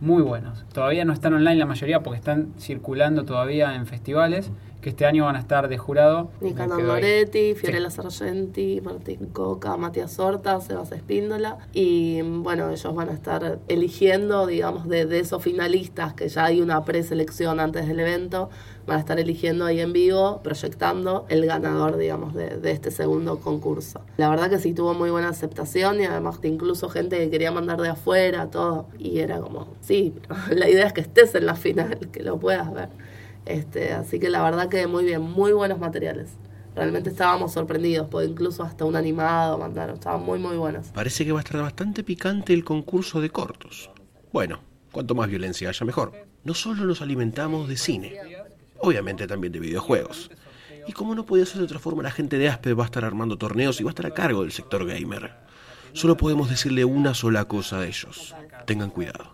muy 0.00 0.22
buenos. 0.22 0.64
Todavía 0.72 1.04
no 1.04 1.12
están 1.12 1.34
online 1.34 1.56
la 1.56 1.66
mayoría 1.66 2.00
porque 2.00 2.18
están 2.18 2.52
circulando 2.58 3.24
todavía 3.24 3.74
en 3.74 3.86
festivales, 3.86 4.50
que 4.84 4.90
este 4.90 5.06
año 5.06 5.24
van 5.24 5.34
a 5.34 5.38
estar 5.38 5.66
de 5.68 5.78
jurado. 5.78 6.30
Nicanor. 6.42 6.82
Moretti, 6.82 7.54
Fiorella 7.54 7.88
Sargenti, 7.88 8.82
Martín 8.82 9.30
Coca, 9.32 9.78
Matías 9.78 10.18
Horta, 10.18 10.60
Sebas 10.60 10.92
Espíndola. 10.92 11.56
Y 11.72 12.20
bueno, 12.20 12.70
ellos 12.70 12.94
van 12.94 13.08
a 13.08 13.14
estar 13.14 13.60
eligiendo, 13.68 14.46
digamos, 14.46 14.86
de, 14.86 15.06
de 15.06 15.20
esos 15.20 15.42
finalistas, 15.42 16.12
que 16.12 16.28
ya 16.28 16.44
hay 16.44 16.60
una 16.60 16.84
preselección 16.84 17.60
antes 17.60 17.88
del 17.88 17.98
evento, 17.98 18.50
van 18.86 18.98
a 18.98 19.00
estar 19.00 19.18
eligiendo 19.18 19.64
ahí 19.64 19.80
en 19.80 19.94
vivo, 19.94 20.42
proyectando 20.42 21.24
el 21.30 21.46
ganador, 21.46 21.96
digamos, 21.96 22.34
de, 22.34 22.58
de 22.58 22.70
este 22.70 22.90
segundo 22.90 23.40
concurso. 23.40 24.02
La 24.18 24.28
verdad 24.28 24.50
que 24.50 24.58
sí 24.58 24.74
tuvo 24.74 24.92
muy 24.92 25.08
buena 25.08 25.30
aceptación 25.30 25.98
y 25.98 26.04
además 26.04 26.40
incluso 26.42 26.90
gente 26.90 27.16
que 27.16 27.30
quería 27.30 27.52
mandar 27.52 27.80
de 27.80 27.88
afuera, 27.88 28.50
todo. 28.50 28.88
Y 28.98 29.20
era 29.20 29.40
como, 29.40 29.68
sí, 29.80 30.12
pero 30.20 30.38
la 30.58 30.68
idea 30.68 30.86
es 30.86 30.92
que 30.92 31.00
estés 31.00 31.34
en 31.34 31.46
la 31.46 31.54
final, 31.54 32.10
que 32.12 32.22
lo 32.22 32.38
puedas 32.38 32.70
ver. 32.70 32.90
Este, 33.46 33.92
así 33.92 34.18
que 34.18 34.30
la 34.30 34.42
verdad 34.42 34.68
que 34.68 34.86
muy 34.86 35.04
bien, 35.04 35.22
muy 35.22 35.52
buenos 35.52 35.78
materiales. 35.78 36.30
Realmente 36.74 37.10
estábamos 37.10 37.52
sorprendidos, 37.52 38.08
porque 38.10 38.26
incluso 38.28 38.64
hasta 38.64 38.84
un 38.84 38.96
animado 38.96 39.58
mandaron, 39.58 39.94
estaban 39.94 40.22
muy 40.22 40.38
muy 40.38 40.56
buenos. 40.56 40.88
Parece 40.88 41.24
que 41.24 41.32
va 41.32 41.38
a 41.38 41.42
estar 41.42 41.60
bastante 41.60 42.02
picante 42.02 42.52
el 42.52 42.64
concurso 42.64 43.20
de 43.20 43.30
cortos. 43.30 43.90
Bueno, 44.32 44.60
cuanto 44.90 45.14
más 45.14 45.28
violencia 45.28 45.68
haya 45.68 45.86
mejor. 45.86 46.12
No 46.42 46.54
solo 46.54 46.84
nos 46.84 47.00
alimentamos 47.00 47.68
de 47.68 47.76
cine, 47.76 48.18
obviamente 48.78 49.26
también 49.26 49.52
de 49.52 49.60
videojuegos. 49.60 50.30
Y 50.86 50.92
como 50.92 51.14
no 51.14 51.24
podía 51.24 51.46
ser 51.46 51.58
de 51.58 51.64
otra 51.64 51.78
forma, 51.78 52.02
la 52.02 52.10
gente 52.10 52.38
de 52.38 52.48
Aspe 52.48 52.74
va 52.74 52.82
a 52.82 52.86
estar 52.86 53.04
armando 53.04 53.38
torneos 53.38 53.80
y 53.80 53.84
va 53.84 53.90
a 53.90 53.92
estar 53.92 54.06
a 54.06 54.14
cargo 54.14 54.42
del 54.42 54.52
sector 54.52 54.84
gamer. 54.86 55.32
Solo 55.92 56.16
podemos 56.16 56.50
decirle 56.50 56.84
una 56.84 57.14
sola 57.14 57.44
cosa 57.46 57.78
a 57.78 57.86
ellos. 57.86 58.34
Tengan 58.66 58.90
cuidado. 58.90 59.32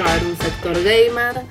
Va 0.00 0.06
a 0.10 0.14
haber 0.14 0.26
un 0.26 0.36
sector 0.36 0.74
gamer. 0.82 1.42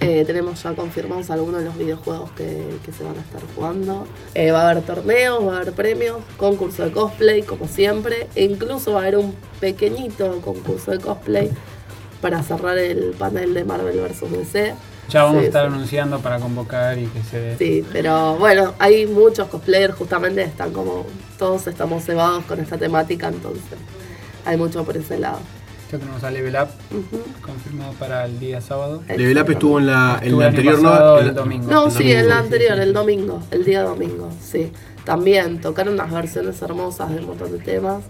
eh, 0.00 0.24
tenemos 0.26 0.62
ya 0.62 0.74
confirmados 0.74 1.30
algunos 1.30 1.60
de 1.60 1.66
los 1.66 1.78
videojuegos 1.78 2.30
que, 2.32 2.78
que 2.84 2.92
se 2.92 3.02
van 3.04 3.16
a 3.16 3.20
estar 3.20 3.40
jugando. 3.54 4.06
Eh, 4.34 4.50
va 4.50 4.62
a 4.62 4.70
haber 4.70 4.82
torneos, 4.84 5.46
va 5.46 5.54
a 5.54 5.60
haber 5.60 5.72
premios, 5.72 6.18
concurso 6.36 6.84
de 6.84 6.92
cosplay, 6.92 7.42
como 7.42 7.66
siempre. 7.68 8.28
E 8.34 8.44
incluso 8.44 8.92
va 8.92 8.98
a 9.00 9.02
haber 9.04 9.16
un 9.18 9.34
pequeñito 9.60 10.40
concurso 10.42 10.90
de 10.90 10.98
cosplay 11.00 11.50
para 12.20 12.42
cerrar 12.42 12.76
el 12.78 13.12
panel 13.18 13.54
de 13.54 13.64
Marvel 13.64 13.98
vs. 14.00 14.30
DC. 14.30 14.74
Ya 15.08 15.24
vamos 15.24 15.38
Sí, 15.40 15.44
a 15.44 15.48
estar 15.48 15.66
sí. 15.68 15.74
anunciando 15.74 16.20
para 16.20 16.38
convocar 16.40 16.98
y 16.98 17.06
que 17.06 17.22
se... 17.22 17.56
Sí, 17.58 17.84
pero 17.92 18.36
bueno, 18.36 18.74
hay 18.78 19.06
muchos 19.06 19.48
cosplayers, 19.48 19.94
justamente 19.94 20.42
están 20.42 20.72
como, 20.72 21.06
todos 21.38 21.66
estamos 21.66 22.04
cebados 22.04 22.44
con 22.46 22.58
esta 22.60 22.78
temática, 22.78 23.28
entonces 23.28 23.62
hay 24.46 24.56
mucho 24.56 24.84
por 24.84 24.96
ese 24.96 25.18
lado. 25.18 25.38
Ya 25.92 25.98
tenemos 25.98 26.24
a 26.24 26.30
Level 26.30 26.56
Up 26.56 26.68
confirmado 27.42 27.92
para 27.94 28.24
el 28.24 28.40
día 28.40 28.60
sábado. 28.60 29.02
Level 29.08 29.38
Up 29.38 29.50
estuvo 29.50 29.78
en 29.78 29.86
la, 29.86 30.18
en 30.22 30.32
la 30.38 30.44
el 30.44 30.48
anterior, 30.50 30.80
¿no? 30.82 30.90
pasado, 30.90 31.18
En 31.20 31.26
el 31.28 31.34
la- 31.34 31.40
domingo. 31.40 31.70
No, 31.70 31.84
el 31.86 31.92
sí, 31.92 31.98
domingo. 31.98 32.18
el 32.20 32.32
anterior, 32.32 32.78
el 32.80 32.92
domingo, 32.92 33.42
el 33.50 33.64
día 33.64 33.82
domingo, 33.82 34.30
sí. 34.40 34.72
También 35.04 35.60
tocaron 35.60 35.94
unas 35.94 36.10
versiones 36.10 36.60
hermosas 36.62 37.10
de 37.10 37.18
un 37.20 37.26
montón 37.26 37.52
de 37.52 37.58
temas. 37.58 38.02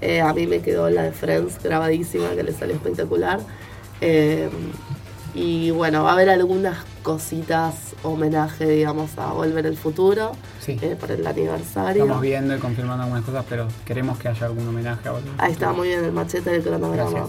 Eh, 0.00 0.20
a 0.20 0.32
mí 0.34 0.46
me 0.46 0.60
quedó 0.60 0.90
la 0.90 1.04
de 1.04 1.12
Friends 1.12 1.62
grabadísima, 1.62 2.30
que 2.34 2.42
le 2.42 2.52
salió 2.52 2.74
espectacular. 2.74 3.38
Eh, 4.00 4.48
y 5.34 5.70
bueno, 5.70 6.02
va 6.04 6.10
a 6.10 6.12
haber 6.14 6.28
algunas 6.30 6.78
cositas, 7.02 7.94
homenaje, 8.02 8.66
digamos, 8.68 9.16
a 9.18 9.32
Volver 9.32 9.66
el 9.66 9.76
Futuro, 9.76 10.32
Sí. 10.60 10.78
eh, 10.82 10.96
por 10.98 11.10
el 11.10 11.26
aniversario. 11.26 12.02
Estamos 12.02 12.22
viendo 12.22 12.54
y 12.56 12.58
confirmando 12.58 13.04
algunas 13.04 13.24
cosas, 13.24 13.44
pero 13.48 13.68
queremos 13.84 14.18
que 14.18 14.28
haya 14.28 14.46
algún 14.46 14.66
homenaje 14.68 15.08
a 15.08 15.12
Volver 15.12 15.30
Ahí 15.38 15.52
está 15.52 15.72
muy 15.72 15.88
bien 15.88 16.04
el 16.04 16.12
machete 16.12 16.50
del 16.50 16.62
cronograma. 16.62 17.26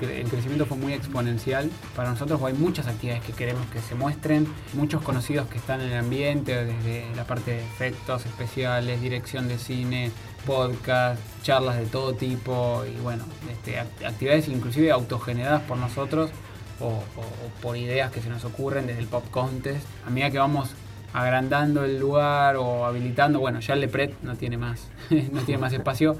El 0.00 0.28
crecimiento 0.28 0.64
fue 0.64 0.76
muy 0.76 0.92
exponencial. 0.92 1.70
Para 1.96 2.10
nosotros 2.10 2.40
hay 2.44 2.52
muchas 2.54 2.86
actividades 2.86 3.24
que 3.24 3.32
queremos 3.32 3.66
que 3.72 3.80
se 3.80 3.94
muestren, 3.96 4.46
muchos 4.74 5.02
conocidos 5.02 5.48
que 5.48 5.58
están 5.58 5.80
en 5.80 5.90
el 5.90 5.98
ambiente, 5.98 6.64
desde 6.64 7.06
la 7.16 7.24
parte 7.24 7.50
de 7.52 7.58
efectos 7.64 8.24
especiales, 8.26 9.00
dirección 9.00 9.48
de 9.48 9.58
cine, 9.58 10.12
podcast, 10.46 11.20
charlas 11.42 11.78
de 11.78 11.86
todo 11.86 12.14
tipo 12.14 12.84
y 12.86 13.00
bueno, 13.00 13.24
este, 13.50 13.78
act- 13.80 14.06
actividades 14.06 14.46
inclusive 14.48 14.92
autogeneradas 14.92 15.62
por 15.62 15.76
nosotros 15.78 16.30
o, 16.80 16.86
o- 16.86 16.90
o 16.90 17.60
por 17.62 17.76
ideas 17.76 18.10
que 18.10 18.20
se 18.20 18.28
nos 18.28 18.44
ocurren 18.44 18.86
desde 18.86 19.00
el 19.00 19.06
Pop 19.06 19.24
Contest. 19.30 19.86
A 20.06 20.10
medida 20.10 20.30
que 20.30 20.38
vamos 20.38 20.70
agrandando 21.12 21.84
el 21.84 21.98
lugar 21.98 22.56
o 22.56 22.84
habilitando, 22.84 23.40
bueno, 23.40 23.60
ya 23.60 23.74
el 23.74 23.80
Lepret 23.80 24.14
no 24.22 24.36
tiene 24.36 24.56
más, 24.58 24.88
no 25.32 25.40
tiene 25.42 25.58
más 25.60 25.72
espacio, 25.72 26.16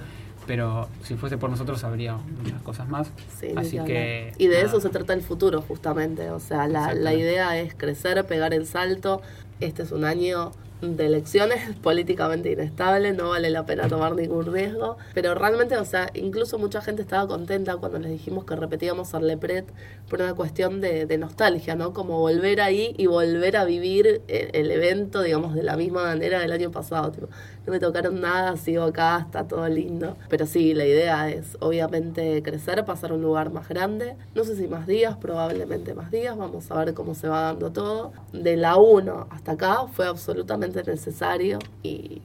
pero 0.46 0.88
si 1.04 1.14
fuese 1.14 1.36
por 1.36 1.50
nosotros 1.50 1.84
habría 1.84 2.14
muchas 2.16 2.60
cosas 2.62 2.88
más. 2.88 3.10
Sí, 3.38 3.48
Así 3.54 3.78
que. 3.84 4.32
Y 4.38 4.46
de 4.46 4.54
nada. 4.56 4.66
eso 4.66 4.80
se 4.80 4.88
trata 4.88 5.12
el 5.12 5.20
futuro, 5.22 5.60
justamente. 5.62 6.30
O 6.30 6.40
sea, 6.40 6.66
la, 6.68 6.94
la 6.94 7.12
idea 7.12 7.58
es 7.58 7.74
crecer, 7.74 8.24
pegar 8.26 8.54
el 8.54 8.66
salto. 8.66 9.20
Este 9.60 9.82
es 9.82 9.92
un 9.92 10.04
año 10.06 10.52
de 10.80 11.06
elecciones 11.06 11.76
políticamente 11.82 12.52
inestable, 12.52 13.12
no 13.12 13.30
vale 13.30 13.50
la 13.50 13.66
pena 13.66 13.88
tomar 13.88 14.14
ningún 14.14 14.52
riesgo. 14.52 14.96
Pero 15.14 15.34
realmente, 15.34 15.76
o 15.76 15.84
sea, 15.84 16.10
incluso 16.14 16.58
mucha 16.58 16.80
gente 16.80 17.02
estaba 17.02 17.26
contenta 17.26 17.76
cuando 17.76 17.98
les 17.98 18.10
dijimos 18.10 18.44
que 18.44 18.56
repetíamos 18.56 19.14
al 19.14 19.26
Lepret 19.26 19.66
por 20.08 20.20
una 20.20 20.34
cuestión 20.34 20.80
de, 20.80 21.06
de 21.06 21.18
nostalgia, 21.18 21.74
¿no? 21.74 21.92
Como 21.92 22.18
volver 22.20 22.60
ahí 22.60 22.94
y 22.96 23.06
volver 23.06 23.56
a 23.56 23.64
vivir 23.64 24.22
el, 24.28 24.50
el 24.52 24.70
evento, 24.70 25.22
digamos, 25.22 25.54
de 25.54 25.62
la 25.62 25.76
misma 25.76 26.04
manera 26.04 26.40
del 26.40 26.52
año 26.52 26.70
pasado. 26.70 27.10
Tipo, 27.10 27.28
no 27.66 27.72
me 27.72 27.80
tocaron 27.80 28.20
nada, 28.20 28.56
sigo 28.56 28.84
acá, 28.84 29.18
está 29.26 29.46
todo 29.46 29.68
lindo. 29.68 30.16
Pero 30.30 30.46
sí, 30.46 30.72
la 30.74 30.86
idea 30.86 31.28
es 31.28 31.56
obviamente 31.60 32.42
crecer, 32.42 32.84
pasar 32.84 33.10
a 33.10 33.14
un 33.14 33.22
lugar 33.22 33.50
más 33.50 33.68
grande. 33.68 34.16
No 34.34 34.44
sé 34.44 34.56
si 34.56 34.68
más 34.68 34.86
días, 34.86 35.16
probablemente 35.16 35.92
más 35.92 36.10
días. 36.10 36.36
Vamos 36.36 36.70
a 36.70 36.82
ver 36.82 36.94
cómo 36.94 37.14
se 37.14 37.28
va 37.28 37.42
dando 37.42 37.70
todo. 37.70 38.12
De 38.32 38.56
la 38.56 38.76
1 38.76 39.26
hasta 39.30 39.52
acá 39.52 39.86
fue 39.92 40.06
absolutamente 40.06 40.67
necesario 40.74 41.58
y 41.82 42.20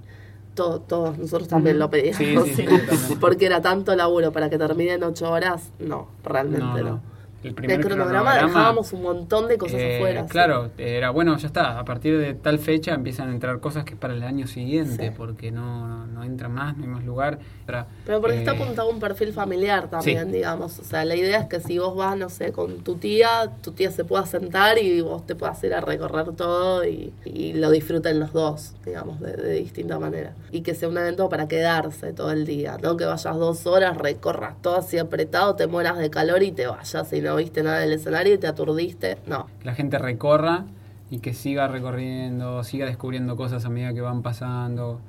to- 0.55 0.79
todos 0.81 1.17
nosotros 1.17 1.47
también 1.47 1.79
lo 1.79 1.89
pedíamos. 1.89 2.17
Sí, 2.17 2.37
sí, 2.45 2.55
sí, 2.55 2.63
totalmente. 2.65 3.15
porque 3.19 3.45
era 3.45 3.61
tanto 3.61 3.95
laburo 3.95 4.31
para 4.31 4.49
que 4.49 4.57
termine 4.57 4.93
en 4.93 5.03
8 5.03 5.31
horas. 5.31 5.69
No, 5.79 6.07
realmente 6.23 6.65
No, 6.65 6.77
no. 6.77 6.83
no. 6.83 7.12
El 7.43 7.53
primer 7.53 7.79
el 7.79 7.85
cronograma 7.85 8.31
cronograma, 8.31 8.47
dejábamos 8.47 8.93
un 8.93 9.01
montón 9.03 9.47
de 9.47 9.57
cosas 9.57 9.79
eh, 9.79 9.97
afuera. 9.97 10.23
sí. 10.23 10.29
Claro, 10.29 10.71
era 10.77 11.09
bueno, 11.09 11.37
ya 11.37 11.47
está. 11.47 11.79
A 11.79 11.85
partir 11.85 12.17
de 12.17 12.33
tal 12.33 12.59
fecha 12.59 12.93
empiezan 12.93 13.29
a 13.29 13.31
entrar 13.33 13.59
cosas 13.59 13.83
que 13.85 13.93
es 13.93 13.99
para 13.99 14.13
el 14.13 14.23
año 14.23 14.47
siguiente, 14.47 15.07
Sí. 15.09 15.13
porque 15.15 15.51
no, 15.51 15.87
no, 15.87 16.07
no 16.07 16.23
entra 16.23 16.49
más, 16.49 16.77
no 16.77 16.83
hay 16.83 16.89
más 16.89 17.03
lugar. 17.05 17.39
Para, 17.65 17.87
Pero 18.05 18.19
porque 18.21 18.37
está 18.37 18.53
eh, 18.53 18.55
apuntado 18.55 18.89
a 18.89 18.91
un 18.93 18.99
perfil 18.99 19.31
familiar 19.33 19.89
también, 19.89 20.27
sí. 20.27 20.33
digamos. 20.33 20.79
O 20.79 20.83
sea, 20.83 21.05
la 21.05 21.15
idea 21.15 21.39
es 21.39 21.45
que 21.47 21.59
si 21.59 21.77
vos 21.79 21.95
vas, 21.95 22.17
no 22.17 22.29
sé, 22.29 22.51
con 22.51 22.77
tu 22.83 22.95
tía, 22.95 23.51
tu 23.61 23.71
tía 23.71 23.91
se 23.91 24.03
pueda 24.05 24.25
sentar 24.25 24.77
y 24.77 25.01
vos 25.01 25.25
te 25.25 25.35
puedas 25.35 25.63
ir 25.63 25.73
a 25.73 25.81
recorrer 25.81 26.31
todo 26.35 26.85
y, 26.85 27.13
y 27.25 27.53
lo 27.53 27.69
disfruten 27.71 28.19
los 28.19 28.33
dos, 28.33 28.73
digamos, 28.85 29.19
de, 29.19 29.33
de 29.33 29.53
distinta 29.53 29.99
manera. 29.99 30.33
Y 30.51 30.61
que 30.61 30.75
sea 30.75 30.89
un 30.89 30.97
evento 30.97 31.29
para 31.29 31.47
quedarse 31.47 32.13
todo 32.13 32.31
el 32.31 32.45
día, 32.45 32.77
no 32.81 32.97
que 32.97 33.05
vayas 33.05 33.37
dos 33.37 33.65
horas, 33.65 33.97
recorras 33.97 34.61
todo 34.61 34.77
así 34.77 34.97
apretado, 34.97 35.55
te 35.55 35.67
mueras 35.67 35.97
de 35.97 36.09
calor 36.09 36.43
y 36.43 36.51
te 36.51 36.67
vayas 36.67 37.11
y 37.13 37.21
no 37.21 37.32
viste 37.35 37.63
nada 37.63 37.79
del 37.79 37.93
escenario 37.93 38.33
y 38.33 38.37
te 38.37 38.47
aturdiste. 38.47 39.17
No. 39.25 39.47
la 39.63 39.73
gente 39.73 39.97
recorra 39.97 40.65
y 41.09 41.19
que 41.19 41.33
siga 41.33 41.67
recorriendo, 41.67 42.63
siga 42.63 42.85
descubriendo 42.85 43.35
cosas 43.35 43.65
a 43.65 43.69
medida 43.69 43.93
que 43.93 44.01
van 44.01 44.21
pasando, 44.21 44.99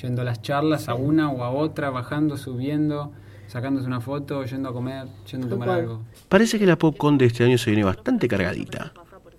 yendo 0.00 0.22
a 0.22 0.24
las 0.24 0.42
charlas 0.42 0.88
a 0.88 0.94
una 0.94 1.30
o 1.30 1.44
a 1.44 1.50
otra, 1.50 1.90
bajando, 1.90 2.36
subiendo, 2.36 3.12
sacándose 3.46 3.86
una 3.86 4.00
foto, 4.00 4.44
yendo 4.44 4.70
a 4.70 4.72
comer, 4.72 5.06
yendo 5.30 5.46
a 5.46 5.50
tomar 5.50 5.68
algo. 5.68 6.00
Parece 6.28 6.58
que 6.58 6.66
la 6.66 6.76
PopCon 6.76 7.18
de 7.18 7.26
este 7.26 7.44
año 7.44 7.58
se 7.58 7.70
viene 7.70 7.84
bastante 7.84 8.26
cargadita. 8.26 8.92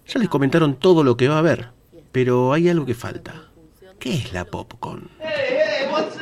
Ya 0.08 0.20
les 0.20 0.30
comentaron 0.30 0.76
todo 0.76 1.04
lo 1.04 1.18
que 1.18 1.28
va 1.28 1.36
a 1.36 1.40
haber, 1.40 1.70
pero 2.12 2.54
hay 2.54 2.70
algo 2.70 2.86
que 2.86 2.94
falta. 2.94 3.34
¿Qué 4.00 4.14
es 4.14 4.34
la 4.34 4.46
PopCon? 4.46 5.10
Hey, 5.20 5.30
hey, 5.50 5.88
what's 5.92 6.16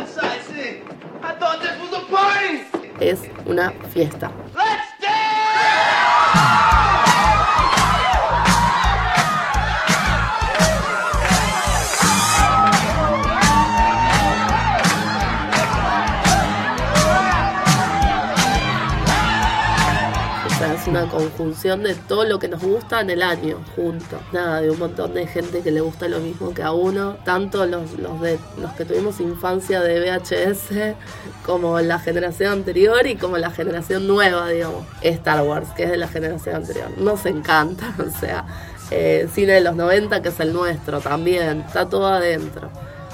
es 20.83 20.87
una 20.89 21.07
conjunción 21.07 21.81
de 21.83 21.95
todo 21.95 22.25
lo 22.25 22.39
que 22.39 22.49
nos 22.49 22.61
gusta 22.61 22.99
en 22.99 23.09
el 23.09 23.21
año, 23.21 23.57
juntos. 23.75 24.19
Nada, 24.33 24.59
de 24.61 24.69
un 24.69 24.79
montón 24.79 25.13
de 25.13 25.25
gente 25.27 25.61
que 25.61 25.71
le 25.71 25.79
gusta 25.79 26.09
lo 26.09 26.19
mismo 26.19 26.53
que 26.53 26.61
a 26.61 26.73
uno. 26.73 27.15
Tanto 27.23 27.65
los, 27.65 27.97
los, 27.99 28.73
que 28.75 28.83
tuvimos 28.83 29.19
infancia 29.21 29.79
de 29.81 30.01
VHS, 30.01 30.95
como 31.45 31.79
la 31.79 31.99
generación 31.99 32.51
anterior 32.51 33.07
y 33.07 33.15
como 33.15 33.37
la 33.37 33.51
generación 33.51 34.07
nueva, 34.07 34.49
digamos. 34.49 34.85
Star 35.01 35.41
Wars, 35.43 35.69
que 35.75 35.83
es 35.83 35.91
de 35.91 35.97
la 35.97 36.07
generación 36.07 36.55
anterior. 36.57 36.89
Nos 36.97 37.25
encanta, 37.25 37.93
o 38.05 38.19
sea, 38.19 38.45
eh, 38.91 39.29
cine 39.33 39.53
de 39.53 39.61
los 39.61 39.75
90, 39.75 40.21
que 40.21 40.29
es 40.29 40.39
el 40.41 40.51
nuestro 40.51 40.99
también. 40.99 41.61
Está 41.61 41.87
todo 41.87 42.07
adentro. 42.07 42.69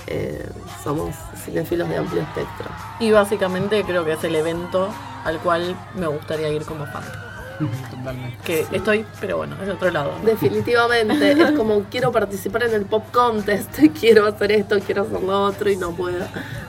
Eh, 0.08 0.44
somos 0.84 1.14
cinéfilos 1.46 1.88
de 1.88 1.98
amplio 1.98 2.24
espectro. 2.24 2.68
Y 3.00 3.12
básicamente 3.12 3.84
creo 3.84 4.04
que 4.06 4.14
es 4.14 4.24
el 4.24 4.36
evento 4.36 4.90
al 5.24 5.38
cual 5.40 5.76
me 5.94 6.08
gustaría 6.08 6.50
ir 6.50 6.64
como 6.64 6.88
fan. 6.88 7.29
Totalmente. 7.60 8.38
Que 8.46 8.66
estoy, 8.72 9.06
pero 9.20 9.38
bueno, 9.38 9.56
es 9.60 9.68
de 9.68 9.74
otro 9.74 9.92
lado. 9.92 10.14
¿no? 10.20 10.26
Definitivamente, 10.26 11.32
es 11.42 11.52
como 11.52 11.84
quiero 11.92 12.12
participar 12.12 12.64
en 12.64 12.74
el 12.74 12.86
pop 12.86 13.04
contest, 13.12 13.78
quiero 14.00 14.26
hacer 14.28 14.52
esto, 14.52 14.80
quiero 14.80 15.04
hacer 15.04 15.22
lo 15.22 15.44
otro 15.44 15.70
y 15.70 15.76
no 15.78 15.92
puedo. 15.92 16.24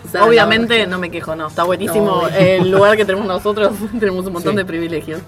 O 0.05 0.09
sea, 0.11 0.25
Obviamente 0.25 0.87
no 0.87 0.99
me 0.99 1.11
quejo, 1.11 1.37
no, 1.37 1.47
está 1.49 1.63
buenísimo 1.63 2.23
No. 2.23 2.29
el 2.29 2.71
lugar 2.71 2.97
que 2.97 3.05
tenemos 3.05 3.27
nosotros, 3.29 3.73
tenemos 4.01 4.27
un 4.27 4.33
montón 4.33 4.53
Sí. 4.53 4.57
de 4.59 4.65
privilegios. 4.65 5.21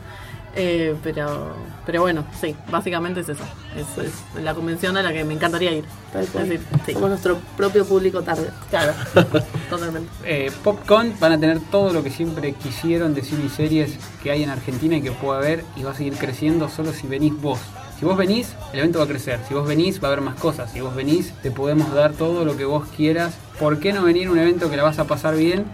Eh, 0.55 0.95
pero, 1.03 1.55
pero 1.85 2.03
bueno, 2.03 2.25
sí, 2.41 2.55
básicamente 2.71 3.21
es 3.21 3.29
eso. 3.29 3.43
Es, 3.77 4.05
es 4.07 4.13
la 4.43 4.55
convención 4.55 4.97
a 4.97 5.03
la 5.03 5.13
que 5.13 5.25
me 5.25 5.35
encantaría 5.35 5.73
ir. 5.73 5.85
Tal 6.13 6.27
cual. 6.27 6.45
Es 6.45 6.51
decir, 6.51 6.67
sí, 6.87 6.93
Somos 6.93 7.09
nuestro 7.11 7.39
propio 7.57 7.85
público 7.85 8.23
target. 8.23 8.51
claro, 8.71 8.93
totalmente. 9.71 10.09
Eh, 10.25 10.51
Popcorn 10.63 11.15
van 11.19 11.33
a 11.33 11.41
tener 11.41 11.61
todo 11.71 11.93
lo 11.93 12.03
que 12.03 12.11
siempre 12.11 12.53
quisieron 12.55 13.15
de 13.15 13.23
cine 13.23 13.45
y 13.47 13.49
series 13.49 13.97
que 14.23 14.31
hay 14.31 14.43
en 14.43 14.51
Argentina 14.51 14.97
y 14.97 15.03
que 15.03 15.13
puede 15.13 15.39
haber 15.39 15.65
y 15.77 15.83
va 15.83 15.93
a 15.93 15.95
seguir 15.95 16.15
creciendo 16.15 16.69
solo 16.69 16.93
si 16.93 17.07
venís 17.07 17.41
vos. 17.41 17.59
Si 17.99 18.05
vos 18.05 18.17
venís, 18.17 18.55
el 18.73 18.81
evento 18.81 18.99
va 18.99 19.05
a 19.05 19.09
crecer. 19.09 19.39
Si 19.47 19.55
vos 19.55 19.67
venís, 19.67 20.03
va 20.03 20.09
a 20.09 20.13
haber 20.13 20.25
más 20.25 20.35
cosas. 20.35 20.73
Si 20.73 20.81
vos 20.81 20.95
venís, 20.95 21.33
te 21.43 21.53
podemos 21.53 21.93
dar 21.95 22.13
todo 22.13 22.45
lo 22.45 22.57
que 22.57 22.65
vos 22.65 22.85
quieras. 22.97 23.35
¿Por 23.61 23.79
qué 23.79 23.93
no 23.93 24.03
venir 24.03 24.27
a 24.27 24.33
un 24.33 24.39
evento 24.39 24.69
que 24.71 24.77
la 24.77 24.83
vas 24.83 24.99
a 24.99 25.05
pasar 25.05 25.37
bien? 25.37 25.65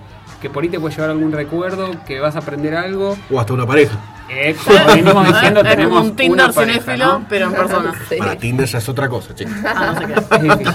Que 0.42 0.50
por 0.50 0.62
ahí 0.62 0.68
te 0.68 0.78
puede 0.78 0.94
llevar 0.94 1.10
algún 1.10 1.32
recuerdo, 1.32 1.90
que 2.06 2.20
vas 2.20 2.36
a 2.36 2.40
aprender 2.40 2.74
algo. 2.74 3.16
O 3.30 3.40
hasta 3.40 3.54
una 3.54 3.66
pareja. 3.66 3.98
Como 4.64 4.86
venimos 4.86 5.26
diciendo, 5.28 5.60
Es 5.60 5.68
tenemos 5.68 5.98
como 5.98 6.10
un 6.10 6.16
Tinder 6.16 6.44
una 6.46 6.52
pareja, 6.52 6.80
cinéfilo, 6.80 7.06
¿no? 7.06 7.26
pero 7.28 7.46
en 7.46 7.52
persona. 7.52 7.94
Sí. 8.08 8.16
Para 8.16 8.36
Tinder 8.36 8.66
ya 8.66 8.78
es 8.78 8.88
otra 8.88 9.08
cosa, 9.08 9.34
chicos. 9.34 9.52
Ah, 9.64 9.92
no 9.92 9.98
sé 9.98 10.06
qué. 10.06 10.64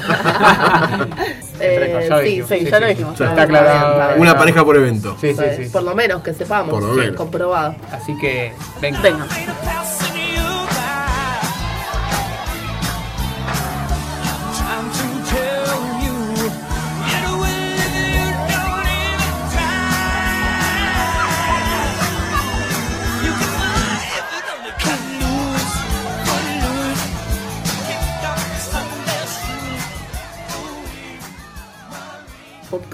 Eh, 1.66 2.08
ya 2.10 2.18
sí, 2.20 2.24
dijimos. 2.26 2.50
Sí, 2.50 2.66
ya 2.70 2.80
lo 2.80 2.88
dijimos. 2.88 3.18
Ya 3.20 3.26
Ah, 3.26 3.30
está 3.30 3.46
bien, 3.46 3.56
aclarado. 3.58 4.22
Una 4.22 4.38
pareja 4.38 4.66
por 4.66 4.76
evento. 4.76 5.16
Sí, 5.22 5.34
sí, 5.34 5.44
sí. 5.58 5.70
Por 5.72 5.84
lo 5.84 5.96
menos 5.96 6.22
que 6.22 6.34
sepamos, 6.34 6.70
Por 6.72 6.84
lo 6.84 6.94
sí, 6.96 7.00
menos. 7.02 7.16
comprobado. 7.16 7.76
Así 7.92 8.18
que, 8.18 8.52
venga. 8.82 9.00
Venga. 9.02 9.26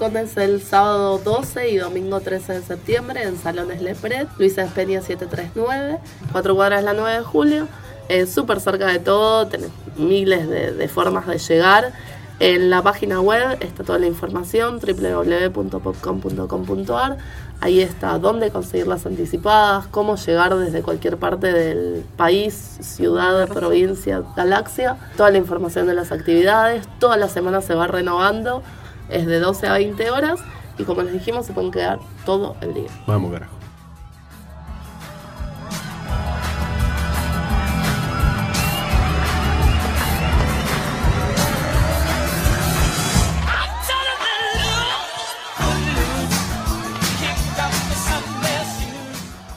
Popcorn 0.00 0.16
es 0.16 0.36
el 0.38 0.62
sábado 0.62 1.18
12 1.18 1.70
y 1.70 1.76
domingo 1.76 2.20
13 2.20 2.54
de 2.54 2.62
septiembre 2.62 3.22
en 3.22 3.36
Salones 3.36 3.82
Lepret, 3.82 4.28
Luisa 4.38 4.62
Espeña 4.62 5.02
739, 5.02 5.98
cuatro 6.32 6.54
cuadras 6.54 6.82
la 6.82 6.94
9 6.94 7.18
de 7.18 7.22
julio. 7.22 7.68
Es 8.08 8.32
súper 8.32 8.60
cerca 8.60 8.86
de 8.86 8.98
todo, 8.98 9.46
tenés 9.46 9.68
miles 9.96 10.48
de, 10.48 10.72
de 10.72 10.88
formas 10.88 11.26
de 11.26 11.36
llegar. 11.38 11.92
En 12.40 12.70
la 12.70 12.82
página 12.82 13.20
web 13.20 13.58
está 13.60 13.84
toda 13.84 13.98
la 13.98 14.06
información, 14.06 14.80
www.popcorn.com.ar. 14.80 17.18
Ahí 17.60 17.82
está 17.82 18.18
dónde 18.18 18.50
conseguir 18.50 18.86
las 18.86 19.04
anticipadas, 19.04 19.86
cómo 19.88 20.16
llegar 20.16 20.56
desde 20.56 20.80
cualquier 20.80 21.18
parte 21.18 21.52
del 21.52 22.02
país, 22.16 22.78
ciudad, 22.80 23.46
provincia, 23.48 24.22
galaxia. 24.34 24.96
Toda 25.18 25.30
la 25.30 25.36
información 25.36 25.86
de 25.86 25.92
las 25.92 26.10
actividades. 26.10 26.88
Toda 26.98 27.18
la 27.18 27.28
semana 27.28 27.60
se 27.60 27.74
va 27.74 27.86
renovando. 27.86 28.62
Es 29.10 29.26
de 29.26 29.38
12 29.40 29.66
a 29.66 29.72
20 29.74 30.10
horas. 30.10 30.40
Y 30.78 30.84
como 30.84 31.02
les 31.02 31.12
dijimos, 31.12 31.46
se 31.46 31.52
pueden 31.52 31.70
quedar 31.70 31.98
todo 32.24 32.56
el 32.60 32.74
día. 32.74 32.88
Vamos, 33.06 33.32
carajo. 33.32 33.59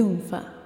Cut. 0.00 0.08
Lunfa. 0.08 0.59